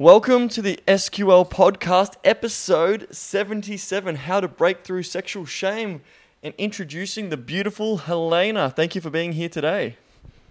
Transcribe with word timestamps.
Welcome 0.00 0.48
to 0.48 0.62
the 0.62 0.80
SQL 0.88 1.46
podcast, 1.46 2.14
episode 2.24 3.14
77 3.14 4.16
How 4.16 4.40
to 4.40 4.48
Break 4.48 4.82
Through 4.82 5.02
Sexual 5.02 5.44
Shame, 5.44 6.00
and 6.42 6.54
introducing 6.56 7.28
the 7.28 7.36
beautiful 7.36 7.98
Helena. 7.98 8.70
Thank 8.70 8.94
you 8.94 9.02
for 9.02 9.10
being 9.10 9.32
here 9.32 9.50
today. 9.50 9.96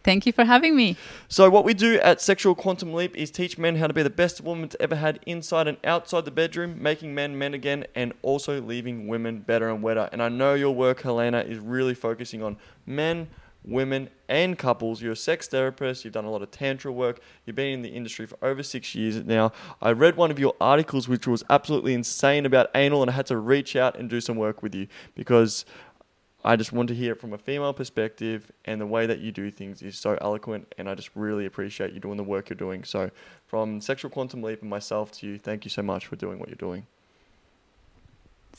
Thank 0.03 0.27
you 0.27 0.33
for 0.33 0.45
having 0.45 0.75
me. 0.75 0.97
So, 1.29 1.49
what 1.49 1.63
we 1.63 1.73
do 1.73 1.99
at 2.01 2.21
Sexual 2.21 2.53
Quantum 2.53 2.93
Leap 2.93 3.17
is 3.17 3.31
teach 3.31 3.57
men 3.57 3.77
how 3.77 3.87
to 3.87 3.93
be 3.93 4.03
the 4.03 4.11
best 4.11 4.39
woman 4.39 4.69
to 4.69 4.79
ever 4.79 4.97
had 4.97 5.19
inside 5.25 5.67
and 5.67 5.77
outside 5.83 6.25
the 6.25 6.31
bedroom, 6.31 6.79
making 6.79 7.15
men 7.15 7.35
men 7.35 7.55
again, 7.55 7.87
and 7.95 8.13
also 8.21 8.61
leaving 8.61 9.07
women 9.07 9.39
better 9.39 9.67
and 9.67 9.81
wetter. 9.81 10.09
And 10.11 10.21
I 10.21 10.29
know 10.29 10.53
your 10.53 10.75
work, 10.75 11.01
Helena, 11.01 11.39
is 11.39 11.57
really 11.57 11.95
focusing 11.95 12.43
on 12.43 12.57
men 12.85 13.29
women, 13.63 14.09
and 14.27 14.57
couples. 14.57 15.01
You're 15.01 15.13
a 15.13 15.17
sex 15.17 15.47
therapist. 15.47 16.03
You've 16.03 16.13
done 16.13 16.25
a 16.25 16.31
lot 16.31 16.41
of 16.41 16.51
tantra 16.51 16.91
work. 16.91 17.19
You've 17.45 17.55
been 17.55 17.73
in 17.73 17.81
the 17.81 17.89
industry 17.89 18.25
for 18.25 18.37
over 18.41 18.63
six 18.63 18.95
years 18.95 19.23
now. 19.25 19.51
I 19.81 19.91
read 19.91 20.15
one 20.15 20.31
of 20.31 20.39
your 20.39 20.55
articles, 20.61 21.07
which 21.07 21.27
was 21.27 21.43
absolutely 21.49 21.93
insane 21.93 22.45
about 22.45 22.69
anal, 22.75 23.01
and 23.01 23.11
I 23.11 23.13
had 23.13 23.25
to 23.27 23.37
reach 23.37 23.75
out 23.75 23.97
and 23.97 24.09
do 24.09 24.21
some 24.21 24.37
work 24.37 24.63
with 24.63 24.73
you 24.75 24.87
because 25.15 25.65
I 26.43 26.55
just 26.55 26.71
want 26.71 26.87
to 26.89 26.95
hear 26.95 27.13
it 27.13 27.19
from 27.19 27.33
a 27.33 27.37
female 27.37 27.73
perspective, 27.73 28.51
and 28.65 28.79
the 28.79 28.85
way 28.85 29.05
that 29.05 29.19
you 29.19 29.31
do 29.31 29.51
things 29.51 29.81
is 29.81 29.97
so 29.97 30.17
eloquent, 30.21 30.73
and 30.77 30.89
I 30.89 30.95
just 30.95 31.09
really 31.15 31.45
appreciate 31.45 31.91
you 31.91 31.99
doing 31.99 32.17
the 32.17 32.23
work 32.23 32.49
you're 32.49 32.55
doing. 32.55 32.85
So, 32.85 33.11
from 33.45 33.81
Sexual 33.81 34.11
Quantum 34.11 34.41
Leap 34.41 34.61
and 34.61 34.69
myself 34.69 35.11
to 35.13 35.27
you, 35.27 35.37
thank 35.37 35.65
you 35.65 35.69
so 35.69 35.81
much 35.81 36.05
for 36.05 36.15
doing 36.15 36.39
what 36.39 36.47
you're 36.47 36.55
doing 36.55 36.85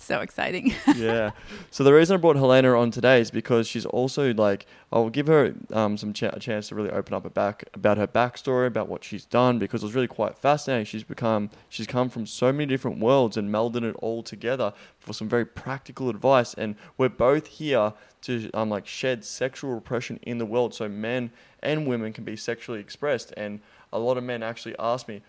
so 0.03 0.21
exciting. 0.21 0.75
yeah. 0.97 1.31
So 1.71 1.85
the 1.85 1.93
reason 1.93 2.15
I 2.15 2.17
brought 2.19 2.37
Helena 2.37 2.79
on 2.79 2.91
today 2.91 3.21
is 3.21 3.31
because 3.31 3.69
she's 3.69 3.87
also 3.87 4.33
like 4.35 4.67
I'll 4.93 5.11
give 5.11 5.29
her 5.29 5.55
um, 5.73 5.97
some 5.97 6.13
ch- 6.13 6.25
a 6.25 6.39
chance 6.41 6.69
to 6.69 6.75
really 6.75 6.91
open 6.91 7.15
up 7.15 7.33
back 7.33 7.65
about 7.75 7.97
her 7.97 8.07
backstory, 8.07 8.67
about 8.67 8.89
what 8.89 9.05
she's 9.05 9.25
done, 9.25 9.59
because 9.59 9.83
it 9.83 9.87
was 9.87 9.95
really 9.95 10.09
quite 10.09 10.37
fascinating. 10.37 10.85
She's 10.85 11.05
become 11.05 11.51
she's 11.69 11.87
come 11.87 12.09
from 12.09 12.27
so 12.27 12.53
many 12.53 12.67
different 12.67 12.99
worlds 12.99 13.37
and 13.37 13.53
melded 13.53 13.85
it 13.85 13.95
all 13.97 14.23
together 14.23 14.73
for 14.98 15.12
some 15.12 15.29
very 15.29 15.45
practical 15.47 16.09
advice. 16.09 16.55
And 16.55 16.75
we're 16.98 17.09
both 17.09 17.47
here 17.47 17.92
to 18.23 18.51
um, 18.53 18.70
like 18.70 18.87
shed 18.87 19.25
sexual 19.25 19.73
repression 19.75 20.19
in 20.23 20.39
the 20.39 20.47
world, 20.47 20.75
so 20.75 20.89
men 20.89 21.31
and 21.62 21.87
women 21.87 22.12
can 22.12 22.25
be 22.25 22.37
sexually 22.37 22.81
expressed. 22.81 23.33
And 23.37 23.61
a 23.92 23.98
lot 23.98 24.17
of 24.17 24.25
men 24.25 24.42
actually 24.42 24.75
ask 24.79 25.07
me, 25.07 25.23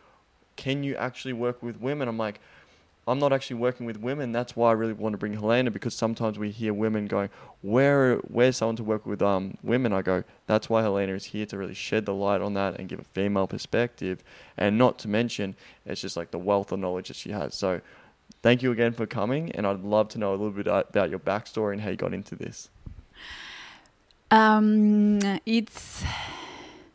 "Can 0.55 0.83
you 0.83 0.95
actually 0.95 1.33
work 1.33 1.61
with 1.61 1.79
women?" 1.79 2.07
I'm 2.07 2.17
like 2.17 2.39
I'm 3.07 3.17
not 3.17 3.33
actually 3.33 3.55
working 3.55 3.85
with 3.87 3.97
women. 3.97 4.31
That's 4.31 4.55
why 4.55 4.69
I 4.69 4.73
really 4.73 4.93
want 4.93 5.13
to 5.13 5.17
bring 5.17 5.33
Helena 5.33 5.71
because 5.71 5.95
sometimes 5.95 6.37
we 6.37 6.51
hear 6.51 6.73
women 6.73 7.07
going, 7.07 7.29
"Where, 7.61 8.17
where's 8.17 8.57
someone 8.57 8.75
to 8.75 8.83
work 8.83 9.05
with 9.05 9.21
um 9.21 9.57
women?" 9.63 9.91
I 9.91 10.01
go, 10.01 10.23
"That's 10.45 10.69
why 10.69 10.83
Helena 10.83 11.13
is 11.13 11.25
here 11.25 11.45
to 11.47 11.57
really 11.57 11.73
shed 11.73 12.05
the 12.05 12.13
light 12.13 12.41
on 12.41 12.53
that 12.53 12.79
and 12.79 12.87
give 12.87 12.99
a 12.99 13.03
female 13.03 13.47
perspective, 13.47 14.23
and 14.55 14.77
not 14.77 14.99
to 14.99 15.07
mention, 15.07 15.55
it's 15.85 16.01
just 16.01 16.15
like 16.15 16.31
the 16.31 16.39
wealth 16.39 16.71
of 16.71 16.79
knowledge 16.79 17.07
that 17.07 17.17
she 17.17 17.31
has." 17.31 17.55
So, 17.55 17.81
thank 18.43 18.61
you 18.61 18.71
again 18.71 18.93
for 18.93 19.07
coming, 19.07 19.51
and 19.51 19.65
I'd 19.65 19.79
love 19.79 20.09
to 20.09 20.19
know 20.19 20.31
a 20.31 20.37
little 20.37 20.51
bit 20.51 20.67
about 20.67 21.09
your 21.09 21.19
backstory 21.19 21.73
and 21.73 21.81
how 21.81 21.89
you 21.89 21.95
got 21.95 22.13
into 22.13 22.35
this. 22.35 22.69
Um, 24.29 25.19
it's 25.45 26.03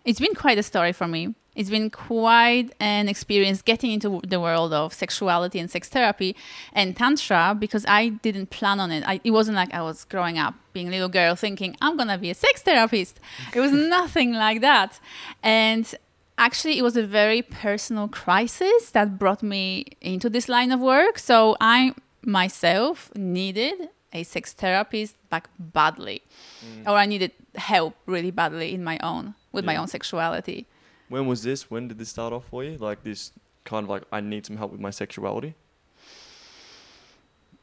it's 0.04 0.20
been 0.20 0.34
quite 0.34 0.56
a 0.56 0.62
story 0.62 0.92
for 0.92 1.08
me 1.08 1.34
it's 1.56 1.70
been 1.70 1.90
quite 1.90 2.68
an 2.78 3.08
experience 3.08 3.62
getting 3.62 3.90
into 3.90 4.20
the 4.26 4.38
world 4.38 4.72
of 4.74 4.92
sexuality 4.92 5.58
and 5.58 5.70
sex 5.70 5.88
therapy 5.88 6.36
and 6.74 6.94
tantra 6.94 7.56
because 7.58 7.84
I 7.88 8.10
didn't 8.10 8.50
plan 8.50 8.78
on 8.78 8.92
it. 8.92 9.02
I, 9.06 9.20
it 9.24 9.30
wasn't 9.30 9.56
like 9.56 9.72
I 9.72 9.80
was 9.80 10.04
growing 10.04 10.38
up 10.38 10.54
being 10.74 10.88
a 10.88 10.90
little 10.90 11.08
girl 11.08 11.34
thinking 11.34 11.74
I'm 11.80 11.96
gonna 11.96 12.18
be 12.18 12.30
a 12.30 12.34
sex 12.34 12.62
therapist. 12.62 13.18
It 13.54 13.60
was 13.60 13.72
nothing 13.96 14.34
like 14.34 14.60
that, 14.60 15.00
and 15.42 15.92
actually 16.36 16.78
it 16.78 16.82
was 16.82 16.96
a 16.96 17.06
very 17.06 17.40
personal 17.40 18.06
crisis 18.08 18.90
that 18.90 19.18
brought 19.18 19.42
me 19.42 19.86
into 20.02 20.28
this 20.28 20.48
line 20.50 20.70
of 20.70 20.80
work. 20.80 21.18
So 21.18 21.56
I 21.58 21.94
myself 22.22 23.10
needed 23.16 23.88
a 24.12 24.24
sex 24.24 24.52
therapist 24.52 25.16
like 25.32 25.48
badly, 25.58 26.22
mm. 26.62 26.86
or 26.86 26.96
I 26.98 27.06
needed 27.06 27.32
help 27.54 27.94
really 28.04 28.30
badly 28.30 28.74
in 28.74 28.84
my 28.84 28.98
own 29.02 29.34
with 29.52 29.64
yeah. 29.64 29.72
my 29.72 29.76
own 29.76 29.88
sexuality. 29.88 30.66
When 31.08 31.26
was 31.26 31.42
this? 31.42 31.70
When 31.70 31.88
did 31.88 31.98
this 31.98 32.08
start 32.08 32.32
off 32.32 32.46
for 32.46 32.64
you? 32.64 32.78
Like 32.78 33.02
this 33.02 33.32
kind 33.64 33.84
of 33.84 33.90
like 33.90 34.02
I 34.12 34.20
need 34.20 34.46
some 34.46 34.56
help 34.56 34.72
with 34.72 34.80
my 34.80 34.90
sexuality. 34.90 35.54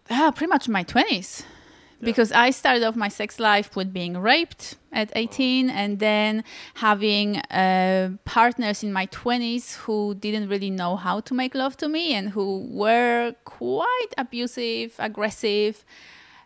Ah, 0.09 0.31
pretty 0.35 0.49
much 0.49 0.67
my 0.69 0.83
twenties. 0.83 1.43
Yeah. 1.99 2.05
Because 2.05 2.31
I 2.31 2.51
started 2.51 2.83
off 2.83 2.95
my 2.95 3.07
sex 3.07 3.39
life 3.39 3.75
with 3.75 3.93
being 3.93 4.17
raped 4.17 4.75
at 4.91 5.09
18 5.15 5.69
and 5.69 5.99
then 5.99 6.43
having 6.73 7.37
uh, 7.37 8.09
partners 8.25 8.83
in 8.83 8.91
my 8.91 9.07
20s 9.07 9.75
who 9.75 10.13
didn't 10.13 10.49
really 10.49 10.69
know 10.69 10.97
how 10.97 11.21
to 11.21 11.33
make 11.33 11.55
love 11.55 11.77
to 11.77 11.87
me 11.87 12.13
and 12.13 12.29
who 12.29 12.67
were 12.69 13.35
quite 13.45 14.13
abusive, 14.17 14.95
aggressive 14.99 15.85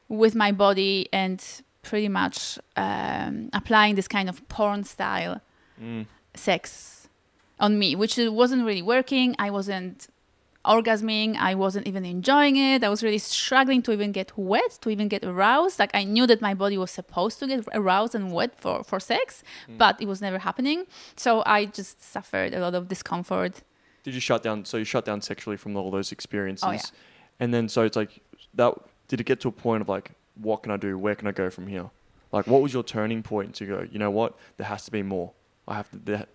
with 0.10 0.36
my 0.36 0.52
body 0.52 1.10
and 1.12 1.44
pretty 1.82 2.10
much 2.10 2.60
um, 2.76 3.50
applying 3.52 3.96
this 3.96 4.08
kind 4.08 4.30
of 4.30 4.48
porn 4.50 4.84
style 4.84 5.42
mm 5.82 6.06
sex 6.38 7.08
on 7.60 7.80
me, 7.80 7.96
which 7.96 8.18
wasn't 8.18 8.66
really 8.66 8.82
working. 8.82 9.36
I 9.40 9.50
wasn't 9.50 10.08
orgasming. 10.66 11.38
I 11.38 11.56
wasn't 11.56 11.88
even 11.88 12.06
enjoying 12.06 12.58
it. 12.58 12.84
I 12.84 12.90
was 12.90 13.02
really 13.02 13.18
struggling 13.18 13.82
to 13.84 13.92
even 13.92 14.12
get 14.12 14.38
wet, 14.38 14.78
to 14.82 14.90
even 14.90 15.08
get 15.08 15.24
aroused. 15.24 15.80
Like 15.80 15.92
I 15.94 16.04
knew 16.04 16.28
that 16.28 16.42
my 16.42 16.54
body 16.54 16.78
was 16.78 16.92
supposed 16.92 17.40
to 17.40 17.48
get 17.48 17.68
aroused 17.74 18.14
and 18.14 18.32
wet 18.32 18.60
for, 18.60 18.84
for 18.84 19.00
sex, 19.00 19.44
mm. 19.70 19.78
but 19.78 20.02
it 20.02 20.08
was 20.08 20.22
never 20.22 20.40
happening. 20.40 20.86
So 21.16 21.42
I 21.46 21.66
just 21.66 22.04
suffered 22.04 22.54
a 22.54 22.60
lot 22.60 22.76
of 22.76 22.88
discomfort. 22.88 23.64
Did 24.04 24.14
you 24.14 24.20
shut 24.20 24.44
down? 24.44 24.66
So 24.66 24.78
you 24.78 24.86
shut 24.86 25.06
down 25.06 25.22
sexually 25.22 25.58
from 25.58 25.76
all 25.76 25.92
those 25.92 26.12
experiences, 26.12 26.66
oh, 26.66 26.72
yeah. 26.72 26.82
and 27.40 27.54
then 27.54 27.68
so 27.68 27.84
it's 27.84 27.98
like 27.98 28.22
that. 28.54 28.74
Did 29.10 29.22
it 29.22 29.26
get 29.26 29.40
to 29.42 29.48
a 29.48 29.52
point 29.54 29.82
of 29.82 29.90
like, 29.90 30.12
what 30.36 30.64
can 30.64 30.72
I 30.72 30.78
do? 30.78 30.98
Where 30.98 31.16
can 31.16 31.28
I 31.28 31.32
go 31.32 31.50
from 31.50 31.68
here? 31.68 31.90
Like, 32.32 32.46
what 32.48 32.62
was 32.62 32.74
your 32.74 32.84
turning 32.84 33.24
point 33.24 33.56
to 33.56 33.66
go? 33.66 33.88
You 33.90 34.00
know 34.00 34.12
what? 34.12 34.38
There 34.58 34.68
has 34.68 34.84
to 34.86 34.92
be 34.92 35.02
more. 35.02 35.32
I 35.68 35.76
have 35.76 35.90
to. 36.06 36.28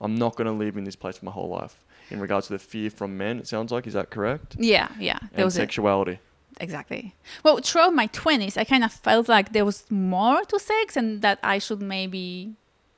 I'm 0.00 0.14
not 0.14 0.36
going 0.36 0.46
to 0.46 0.52
live 0.52 0.76
in 0.76 0.84
this 0.84 0.96
place 0.96 1.18
for 1.18 1.24
my 1.24 1.32
whole 1.32 1.48
life. 1.48 1.84
In 2.10 2.20
regards 2.20 2.46
to 2.46 2.54
the 2.54 2.58
fear 2.58 2.88
from 2.88 3.18
men, 3.18 3.38
it 3.38 3.46
sounds 3.46 3.70
like 3.72 3.86
is 3.86 3.94
that 3.94 4.10
correct? 4.10 4.56
Yeah, 4.58 4.88
yeah. 4.98 5.18
There 5.34 5.44
and 5.44 5.52
sexuality. 5.52 6.12
It. 6.12 6.20
Exactly. 6.60 7.14
Well, 7.44 7.58
throughout 7.58 7.94
my 7.94 8.06
twenties, 8.06 8.56
I 8.56 8.64
kind 8.64 8.84
of 8.84 8.92
felt 8.92 9.28
like 9.28 9.52
there 9.52 9.64
was 9.64 9.84
more 9.90 10.44
to 10.44 10.58
sex, 10.58 10.96
and 10.96 11.22
that 11.22 11.38
I 11.42 11.58
should 11.58 11.82
maybe 11.82 12.54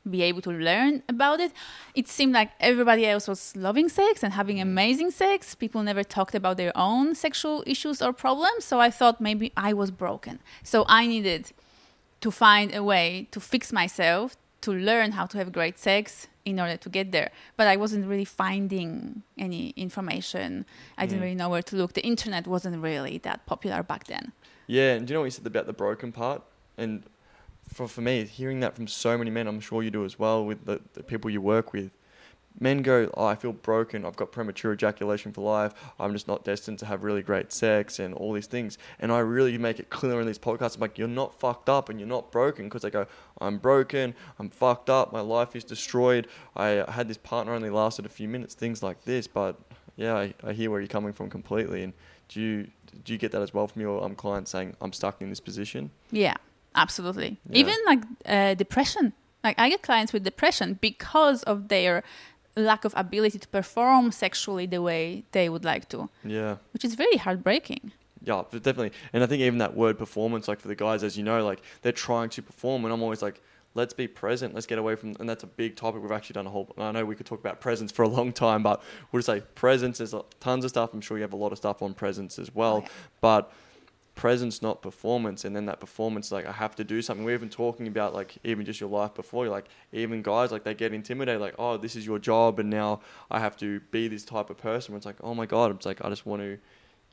be 0.08 0.22
able 0.22 0.40
to 0.42 0.50
learn 0.50 1.02
about 1.08 1.40
it. 1.40 1.52
It 1.94 2.08
seemed 2.08 2.32
like 2.32 2.50
everybody 2.58 3.06
else 3.06 3.28
was 3.28 3.54
loving 3.54 3.88
sex 3.88 4.22
and 4.22 4.32
having 4.32 4.56
mm. 4.56 4.62
amazing 4.62 5.10
sex. 5.10 5.54
People 5.54 5.82
never 5.82 6.02
talked 6.02 6.34
about 6.34 6.56
their 6.56 6.72
own 6.74 7.14
sexual 7.14 7.62
issues 7.66 8.00
or 8.00 8.12
problems. 8.12 8.64
So 8.64 8.80
I 8.80 8.90
thought 8.90 9.20
maybe 9.20 9.52
I 9.56 9.72
was 9.72 9.90
broken. 9.90 10.38
So 10.62 10.84
I 10.88 11.06
needed 11.06 11.52
to 12.22 12.30
find 12.30 12.74
a 12.74 12.82
way 12.82 13.28
to 13.30 13.40
fix 13.40 13.72
myself, 13.72 14.36
to 14.62 14.72
learn 14.72 15.12
how 15.12 15.26
to 15.26 15.38
have 15.38 15.52
great 15.52 15.78
sex, 15.78 16.28
in 16.44 16.60
order 16.60 16.76
to 16.76 16.88
get 16.88 17.12
there. 17.12 17.30
But 17.56 17.66
I 17.66 17.76
wasn't 17.76 18.06
really 18.06 18.24
finding 18.24 19.22
any 19.38 19.70
information. 19.70 20.66
I 20.96 21.06
didn't 21.06 21.20
mm. 21.20 21.22
really 21.22 21.34
know 21.34 21.48
where 21.48 21.62
to 21.62 21.76
look. 21.76 21.92
The 21.94 22.04
internet 22.04 22.46
wasn't 22.46 22.82
really 22.82 23.18
that 23.18 23.46
popular 23.46 23.82
back 23.82 24.06
then. 24.06 24.32
Yeah, 24.66 24.94
and 24.94 25.06
do 25.06 25.12
you 25.12 25.14
know 25.16 25.20
what 25.20 25.26
you 25.26 25.30
said 25.32 25.46
about 25.46 25.66
the 25.66 25.72
broken 25.72 26.12
part? 26.12 26.42
And 26.78 27.04
for, 27.72 27.88
for 27.88 28.00
me, 28.00 28.24
hearing 28.24 28.60
that 28.60 28.74
from 28.74 28.86
so 28.86 29.18
many 29.18 29.30
men, 29.30 29.46
I'm 29.46 29.60
sure 29.60 29.82
you 29.82 29.90
do 29.90 30.04
as 30.04 30.18
well 30.18 30.44
with 30.44 30.64
the, 30.64 30.80
the 30.94 31.02
people 31.02 31.30
you 31.30 31.40
work 31.40 31.72
with, 31.72 31.90
men 32.58 32.82
go, 32.82 33.10
oh, 33.14 33.26
I 33.26 33.34
feel 33.36 33.52
broken. 33.52 34.04
I've 34.04 34.16
got 34.16 34.32
premature 34.32 34.72
ejaculation 34.72 35.32
for 35.32 35.42
life. 35.42 35.72
I'm 35.98 36.12
just 36.12 36.26
not 36.26 36.44
destined 36.44 36.78
to 36.80 36.86
have 36.86 37.04
really 37.04 37.22
great 37.22 37.52
sex 37.52 37.98
and 37.98 38.12
all 38.14 38.32
these 38.32 38.46
things. 38.46 38.76
And 38.98 39.12
I 39.12 39.20
really 39.20 39.56
make 39.58 39.78
it 39.78 39.90
clear 39.90 40.20
in 40.20 40.26
these 40.26 40.38
podcasts. 40.38 40.74
I'm 40.74 40.80
like, 40.80 40.98
you're 40.98 41.08
not 41.08 41.38
fucked 41.38 41.68
up 41.68 41.88
and 41.88 42.00
you're 42.00 42.08
not 42.08 42.32
broken 42.32 42.66
because 42.66 42.82
they 42.82 42.90
go, 42.90 43.06
I'm 43.40 43.58
broken. 43.58 44.14
I'm 44.38 44.50
fucked 44.50 44.90
up. 44.90 45.12
My 45.12 45.20
life 45.20 45.54
is 45.54 45.64
destroyed. 45.64 46.26
I 46.56 46.84
had 46.88 47.08
this 47.08 47.18
partner 47.18 47.54
only 47.54 47.70
lasted 47.70 48.04
a 48.04 48.10
few 48.10 48.28
minutes. 48.28 48.54
Things 48.54 48.82
like 48.82 49.04
this. 49.04 49.26
But 49.26 49.56
yeah, 49.96 50.16
I, 50.16 50.34
I 50.42 50.52
hear 50.52 50.70
where 50.70 50.80
you're 50.80 50.88
coming 50.88 51.12
from 51.12 51.30
completely. 51.30 51.82
And 51.82 51.92
do 52.28 52.40
you 52.40 52.68
do 53.04 53.12
you 53.12 53.18
get 53.18 53.32
that 53.32 53.42
as 53.42 53.54
well 53.54 53.66
from 53.68 53.82
your 53.82 54.02
um, 54.02 54.14
clients 54.14 54.50
saying 54.50 54.76
I'm 54.80 54.92
stuck 54.92 55.20
in 55.22 55.30
this 55.30 55.40
position? 55.40 55.90
Yeah, 56.10 56.34
absolutely. 56.74 57.38
Yeah. 57.48 57.58
Even 57.58 57.74
like 57.86 58.00
uh, 58.26 58.54
depression. 58.54 59.12
Like 59.42 59.58
I 59.58 59.68
get 59.68 59.82
clients 59.82 60.12
with 60.12 60.24
depression 60.24 60.78
because 60.80 61.42
of 61.44 61.68
their 61.68 62.02
lack 62.56 62.84
of 62.84 62.92
ability 62.96 63.38
to 63.38 63.48
perform 63.48 64.12
sexually 64.12 64.66
the 64.66 64.82
way 64.82 65.24
they 65.32 65.48
would 65.48 65.64
like 65.64 65.88
to. 65.90 66.08
Yeah. 66.24 66.56
Which 66.72 66.84
is 66.84 66.94
very 66.94 67.16
heartbreaking. 67.16 67.92
Yeah, 68.22 68.42
definitely. 68.50 68.92
And 69.12 69.22
I 69.22 69.26
think 69.26 69.40
even 69.40 69.58
that 69.58 69.74
word 69.74 69.98
performance, 69.98 70.46
like 70.46 70.60
for 70.60 70.68
the 70.68 70.74
guys, 70.74 71.02
as 71.02 71.16
you 71.16 71.24
know, 71.24 71.44
like 71.44 71.62
they're 71.82 71.92
trying 71.92 72.28
to 72.30 72.42
perform, 72.42 72.84
and 72.84 72.92
I'm 72.92 73.02
always 73.02 73.22
like, 73.22 73.40
let's 73.74 73.94
be 73.94 74.06
present. 74.06 74.54
Let's 74.54 74.66
get 74.66 74.78
away 74.78 74.94
from, 74.96 75.16
and 75.20 75.28
that's 75.28 75.42
a 75.42 75.46
big 75.46 75.76
topic. 75.76 76.02
We've 76.02 76.12
actually 76.12 76.34
done 76.34 76.46
a 76.46 76.50
whole. 76.50 76.72
I 76.76 76.92
know 76.92 77.04
we 77.04 77.14
could 77.14 77.26
talk 77.26 77.40
about 77.40 77.60
presence 77.60 77.90
for 77.90 78.02
a 78.02 78.08
long 78.08 78.32
time, 78.32 78.62
but 78.62 78.82
we'll 79.10 79.20
just 79.20 79.26
say 79.26 79.40
presence. 79.54 79.98
There's 79.98 80.14
tons 80.38 80.64
of 80.64 80.70
stuff. 80.70 80.92
I'm 80.92 81.00
sure 81.00 81.16
you 81.16 81.22
have 81.22 81.32
a 81.32 81.36
lot 81.36 81.52
of 81.52 81.58
stuff 81.58 81.80
on 81.80 81.94
presence 81.94 82.38
as 82.38 82.54
well, 82.54 82.76
oh, 82.76 82.80
yeah. 82.82 82.88
but 83.20 83.52
presence, 84.20 84.60
not 84.60 84.82
performance. 84.82 85.46
And 85.46 85.56
then 85.56 85.64
that 85.64 85.80
performance, 85.80 86.30
like 86.30 86.44
I 86.44 86.52
have 86.52 86.76
to 86.76 86.84
do 86.84 87.00
something. 87.00 87.24
We're 87.24 87.34
even 87.34 87.48
talking 87.48 87.86
about 87.86 88.14
like 88.14 88.36
even 88.44 88.66
just 88.66 88.78
your 88.78 88.90
life 88.90 89.14
before. 89.14 89.46
You 89.46 89.50
like 89.50 89.68
even 89.92 90.20
guys, 90.20 90.52
like 90.52 90.62
they 90.62 90.74
get 90.74 90.92
intimidated. 90.92 91.40
Like 91.40 91.54
oh, 91.58 91.78
this 91.78 91.96
is 91.96 92.04
your 92.04 92.18
job, 92.18 92.58
and 92.58 92.68
now 92.68 93.00
I 93.30 93.40
have 93.40 93.56
to 93.56 93.80
be 93.90 94.08
this 94.08 94.22
type 94.24 94.50
of 94.50 94.58
person. 94.58 94.92
Where 94.92 94.98
it's 94.98 95.06
like 95.06 95.16
oh 95.22 95.34
my 95.34 95.46
god, 95.46 95.74
it's 95.74 95.86
like 95.86 96.04
I 96.04 96.10
just 96.10 96.26
want 96.26 96.42
to 96.42 96.58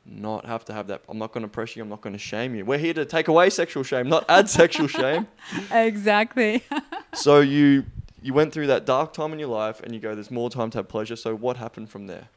not 0.05 0.45
have 0.45 0.65
to 0.65 0.73
have 0.73 0.87
that. 0.87 1.01
I'm 1.07 1.17
not 1.17 1.31
going 1.31 1.43
to 1.43 1.47
pressure 1.47 1.79
you. 1.79 1.83
I'm 1.83 1.89
not 1.89 2.01
going 2.01 2.13
to 2.13 2.19
shame 2.19 2.55
you. 2.55 2.65
We're 2.65 2.77
here 2.77 2.93
to 2.93 3.05
take 3.05 3.29
away 3.29 3.49
sexual 3.49 3.83
shame, 3.83 4.09
not 4.09 4.25
add 4.29 4.49
sexual 4.49 4.87
shame. 4.87 5.27
Exactly. 5.71 6.63
So 7.13 7.39
you 7.39 7.85
you 8.21 8.33
went 8.33 8.53
through 8.53 8.67
that 8.67 8.85
dark 8.85 9.13
time 9.13 9.31
in 9.31 9.39
your 9.39 9.47
life, 9.47 9.79
and 9.81 9.93
you 9.93 9.99
go, 9.99 10.13
"There's 10.13 10.29
more 10.29 10.49
time 10.49 10.69
to 10.71 10.79
have 10.79 10.89
pleasure." 10.89 11.15
So 11.15 11.35
what 11.35 11.55
happened 11.57 11.89
from 11.89 12.07
there? 12.07 12.27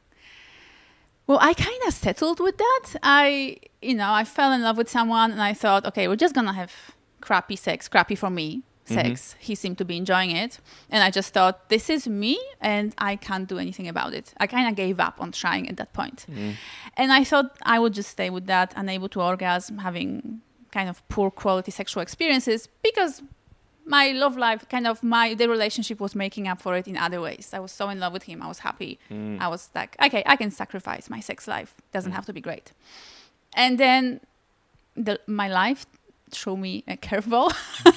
Well, 1.31 1.39
I 1.41 1.55
kind 1.55 1.81
of 1.87 1.95
settled 1.95 2.41
with 2.41 2.59
that. 2.59 2.97
I, 3.05 3.59
you 3.81 3.95
know, 3.95 4.11
I 4.11 4.25
fell 4.25 4.51
in 4.51 4.63
love 4.63 4.77
with 4.77 4.91
someone 4.91 5.31
and 5.31 5.41
I 5.41 5.55
thought, 5.55 5.87
okay, 5.87 6.09
we're 6.09 6.17
just 6.17 6.35
going 6.35 6.49
to 6.49 6.53
have 6.53 6.73
crappy 7.21 7.55
sex, 7.55 7.87
crappy 7.87 8.17
for 8.17 8.31
me 8.31 8.65
mm-hmm. 8.87 8.95
sex. 8.95 9.37
He 9.39 9.55
seemed 9.55 9.79
to 9.79 9.85
be 9.85 9.97
enjoying 9.97 10.33
it. 10.33 10.59
And 10.91 11.05
I 11.05 11.13
just 11.13 11.33
thought, 11.33 11.69
this 11.69 11.89
is 11.89 12.09
me 12.09 12.37
and 12.61 12.93
I 12.99 13.15
can't 13.15 13.49
do 13.49 13.59
anything 13.59 13.87
about 13.87 14.13
it. 14.13 14.35
I 14.39 14.49
kind 14.49 14.69
of 14.69 14.75
gave 14.75 14.99
up 14.99 15.21
on 15.21 15.31
trying 15.31 15.69
at 15.69 15.77
that 15.77 15.93
point. 15.93 16.27
Mm. 16.29 16.55
And 16.97 17.13
I 17.13 17.23
thought 17.23 17.57
I 17.63 17.79
would 17.79 17.95
just 17.95 18.11
stay 18.11 18.29
with 18.29 18.47
that, 18.47 18.73
unable 18.75 19.09
to 19.11 19.23
orgasm, 19.23 19.79
having 19.79 20.41
kind 20.73 20.89
of 20.89 21.09
poor 21.09 21.31
quality 21.31 21.71
sexual 21.71 22.03
experiences 22.03 22.69
because 22.83 23.23
my 23.97 24.05
love 24.23 24.37
life 24.47 24.63
kind 24.75 24.87
of 24.87 25.03
my 25.03 25.27
the 25.41 25.49
relationship 25.57 25.99
was 26.07 26.15
making 26.25 26.45
up 26.51 26.59
for 26.65 26.73
it 26.81 26.87
in 26.93 26.97
other 27.07 27.21
ways. 27.27 27.45
I 27.59 27.61
was 27.67 27.73
so 27.81 27.85
in 27.93 27.99
love 28.05 28.13
with 28.17 28.25
him. 28.31 28.39
I 28.47 28.49
was 28.55 28.61
happy. 28.69 28.93
Mm. 29.11 29.41
i 29.45 29.49
was 29.55 29.63
like 29.79 29.93
okay 30.07 30.23
i 30.33 30.37
can 30.41 30.51
sacrifice 30.63 31.05
my 31.17 31.21
sex 31.29 31.39
life. 31.55 31.71
Doesn't 31.97 32.13
have 32.19 32.27
to 32.31 32.33
be 32.39 32.43
great. 32.49 32.67
And 33.63 33.73
then 33.85 34.21
the, 35.07 35.15
my 35.27 35.49
life 35.63 35.83
threw 36.31 36.57
me 36.67 36.73
a 36.95 36.97
curveball. 37.07 37.51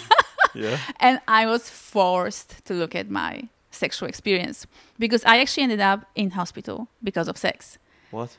Yeah. 0.56 0.78
and 1.00 1.16
i 1.28 1.44
was 1.54 1.64
forced 1.68 2.50
to 2.68 2.74
look 2.82 2.94
at 3.02 3.08
my 3.10 3.32
sexual 3.72 4.08
experience 4.14 4.58
because 5.04 5.24
i 5.26 5.36
actually 5.42 5.64
ended 5.68 5.80
up 5.92 6.00
in 6.22 6.28
hospital 6.42 6.78
because 7.10 7.28
of 7.32 7.36
sex. 7.38 7.80
What? 8.12 8.38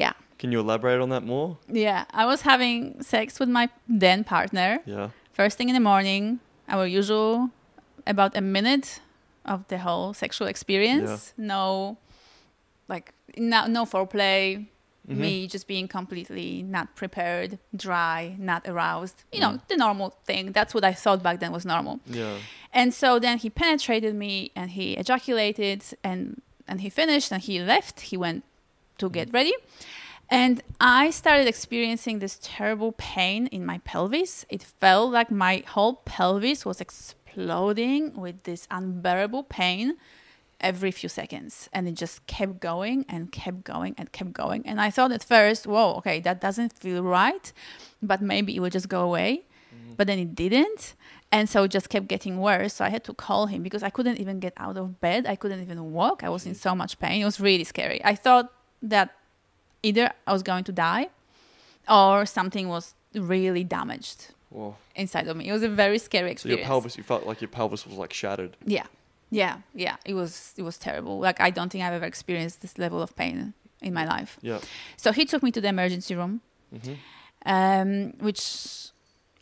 yeah. 0.00 0.12
Can 0.40 0.52
you 0.52 0.60
elaborate 0.60 1.00
on 1.02 1.10
that 1.10 1.24
more? 1.32 1.58
yeah. 1.68 2.00
I 2.22 2.24
was 2.32 2.40
having 2.52 3.02
sex 3.02 3.38
with 3.40 3.50
my 3.58 3.68
then 4.04 4.24
partner. 4.24 4.70
Yeah. 4.86 5.08
first 5.40 5.54
thing 5.58 5.68
in 5.72 5.74
the 5.80 5.86
morning, 5.92 6.40
our 6.70 6.86
usual 6.86 7.50
about 8.06 8.36
a 8.36 8.40
minute 8.40 9.00
of 9.44 9.66
the 9.68 9.78
whole 9.78 10.14
sexual 10.14 10.46
experience. 10.48 11.32
No, 11.36 11.96
like 12.88 13.12
no, 13.36 13.66
no 13.66 13.84
foreplay. 13.84 14.66
Mhm. 15.08 15.16
Me 15.16 15.46
just 15.46 15.66
being 15.66 15.88
completely 15.88 16.62
not 16.62 16.94
prepared, 16.94 17.58
dry, 17.74 18.36
not 18.38 18.68
aroused. 18.68 19.24
You 19.32 19.40
know, 19.40 19.52
Mm. 19.52 19.60
the 19.68 19.76
normal 19.76 20.10
thing. 20.26 20.52
That's 20.52 20.72
what 20.74 20.84
I 20.84 20.92
thought 20.92 21.22
back 21.22 21.40
then 21.40 21.52
was 21.52 21.64
normal. 21.64 22.00
Yeah. 22.06 22.36
And 22.72 22.92
so 22.94 23.18
then 23.18 23.38
he 23.38 23.48
penetrated 23.50 24.14
me 24.14 24.50
and 24.54 24.70
he 24.70 24.94
ejaculated 24.96 25.82
and 26.04 26.42
and 26.68 26.80
he 26.82 26.90
finished 26.90 27.32
and 27.32 27.42
he 27.42 27.58
left. 27.60 28.00
He 28.12 28.16
went 28.16 28.44
to 28.98 29.08
get 29.10 29.32
ready. 29.32 29.54
And 30.30 30.62
I 30.80 31.10
started 31.10 31.48
experiencing 31.48 32.20
this 32.20 32.38
terrible 32.40 32.92
pain 32.92 33.48
in 33.48 33.66
my 33.66 33.78
pelvis. 33.78 34.46
It 34.48 34.62
felt 34.62 35.12
like 35.12 35.30
my 35.30 35.64
whole 35.66 35.96
pelvis 36.04 36.64
was 36.64 36.80
exploding 36.80 38.14
with 38.14 38.44
this 38.44 38.68
unbearable 38.70 39.42
pain 39.42 39.96
every 40.60 40.92
few 40.92 41.08
seconds. 41.08 41.68
And 41.72 41.88
it 41.88 41.94
just 41.94 42.24
kept 42.28 42.60
going 42.60 43.06
and 43.08 43.32
kept 43.32 43.64
going 43.64 43.96
and 43.98 44.12
kept 44.12 44.32
going. 44.32 44.64
And 44.66 44.80
I 44.80 44.90
thought 44.90 45.10
at 45.10 45.24
first, 45.24 45.66
whoa, 45.66 45.94
okay, 45.96 46.20
that 46.20 46.40
doesn't 46.40 46.74
feel 46.74 47.02
right, 47.02 47.52
but 48.00 48.22
maybe 48.22 48.54
it 48.54 48.60
will 48.60 48.70
just 48.70 48.88
go 48.88 49.00
away. 49.00 49.46
Mm-hmm. 49.74 49.94
But 49.96 50.06
then 50.06 50.20
it 50.20 50.36
didn't. 50.36 50.94
And 51.32 51.48
so 51.48 51.64
it 51.64 51.72
just 51.72 51.88
kept 51.88 52.06
getting 52.06 52.38
worse. 52.38 52.74
So 52.74 52.84
I 52.84 52.90
had 52.90 53.02
to 53.04 53.14
call 53.14 53.46
him 53.46 53.64
because 53.64 53.82
I 53.82 53.90
couldn't 53.90 54.18
even 54.18 54.38
get 54.38 54.52
out 54.56 54.76
of 54.76 55.00
bed. 55.00 55.26
I 55.26 55.34
couldn't 55.34 55.60
even 55.60 55.92
walk. 55.92 56.22
I 56.22 56.28
was 56.28 56.46
in 56.46 56.54
so 56.54 56.74
much 56.74 57.00
pain. 57.00 57.22
It 57.22 57.24
was 57.24 57.40
really 57.40 57.64
scary. 57.64 58.04
I 58.04 58.14
thought 58.14 58.52
that 58.82 59.16
either 59.82 60.12
I 60.26 60.32
was 60.32 60.42
going 60.42 60.64
to 60.64 60.72
die 60.72 61.08
or 61.88 62.26
something 62.26 62.68
was 62.68 62.94
really 63.14 63.64
damaged 63.64 64.28
Well, 64.50 64.76
inside 64.94 65.26
of 65.28 65.36
me. 65.36 65.48
It 65.48 65.52
was 65.52 65.62
a 65.62 65.68
very 65.68 65.98
scary 65.98 66.30
experience. 66.30 66.60
so 66.60 66.62
your 66.62 66.66
pelvis, 66.66 66.96
you 66.96 67.02
felt 67.02 67.26
like 67.26 67.40
your 67.40 67.48
pelvis 67.48 67.86
was 67.86 67.96
like 67.96 68.12
shattered. 68.12 68.56
Yeah. 68.64 68.86
Yeah. 69.30 69.58
Yeah. 69.74 69.96
It 70.04 70.14
was 70.14 70.54
it 70.56 70.62
was 70.62 70.78
terrible. 70.78 71.18
Like 71.18 71.40
I 71.40 71.50
don't 71.50 71.70
think 71.70 71.84
I've 71.84 71.94
ever 71.94 72.06
experienced 72.06 72.60
this 72.62 72.78
level 72.78 73.00
of 73.02 73.14
pain 73.16 73.54
in 73.80 73.92
my 73.94 74.04
life. 74.04 74.38
Yeah. 74.42 74.60
So 74.96 75.12
he 75.12 75.24
took 75.24 75.42
me 75.42 75.50
to 75.52 75.60
the 75.60 75.68
emergency 75.68 76.14
room, 76.14 76.40
hmm 76.70 76.94
um, 77.46 78.12
which 78.20 78.88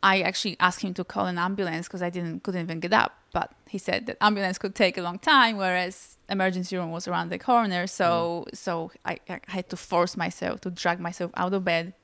I 0.03 0.21
actually 0.21 0.57
asked 0.61 0.83
him 0.83 0.95
to 0.95 1.05
call 1.05 1.27
an 1.27 1.39
ambulance 1.39 1.89
because 1.89 2.03
I 2.03 2.11
didn't 2.11 2.43
couldn't 2.43 2.63
even 2.63 2.81
get 2.81 2.93
up. 2.93 3.15
But 3.33 3.53
he 3.69 3.79
said 3.79 4.07
that 4.07 4.17
ambulance 4.21 4.59
could 4.59 4.75
take 4.75 4.97
a 4.97 5.03
long 5.03 5.19
time, 5.19 5.57
whereas 5.57 6.17
emergency 6.29 6.77
room 6.77 6.91
was 6.91 7.09
around 7.09 7.31
the 7.31 7.39
corner. 7.39 7.87
So 7.87 8.45
mm-hmm. 8.47 8.55
so 8.55 8.93
I, 9.05 9.19
I 9.29 9.41
had 9.47 9.69
to 9.71 9.77
force 9.77 10.17
myself 10.17 10.61
to 10.63 10.71
drag 10.71 11.01
myself 11.01 11.31
out 11.37 11.53
of 11.53 11.65
bed, 11.65 11.95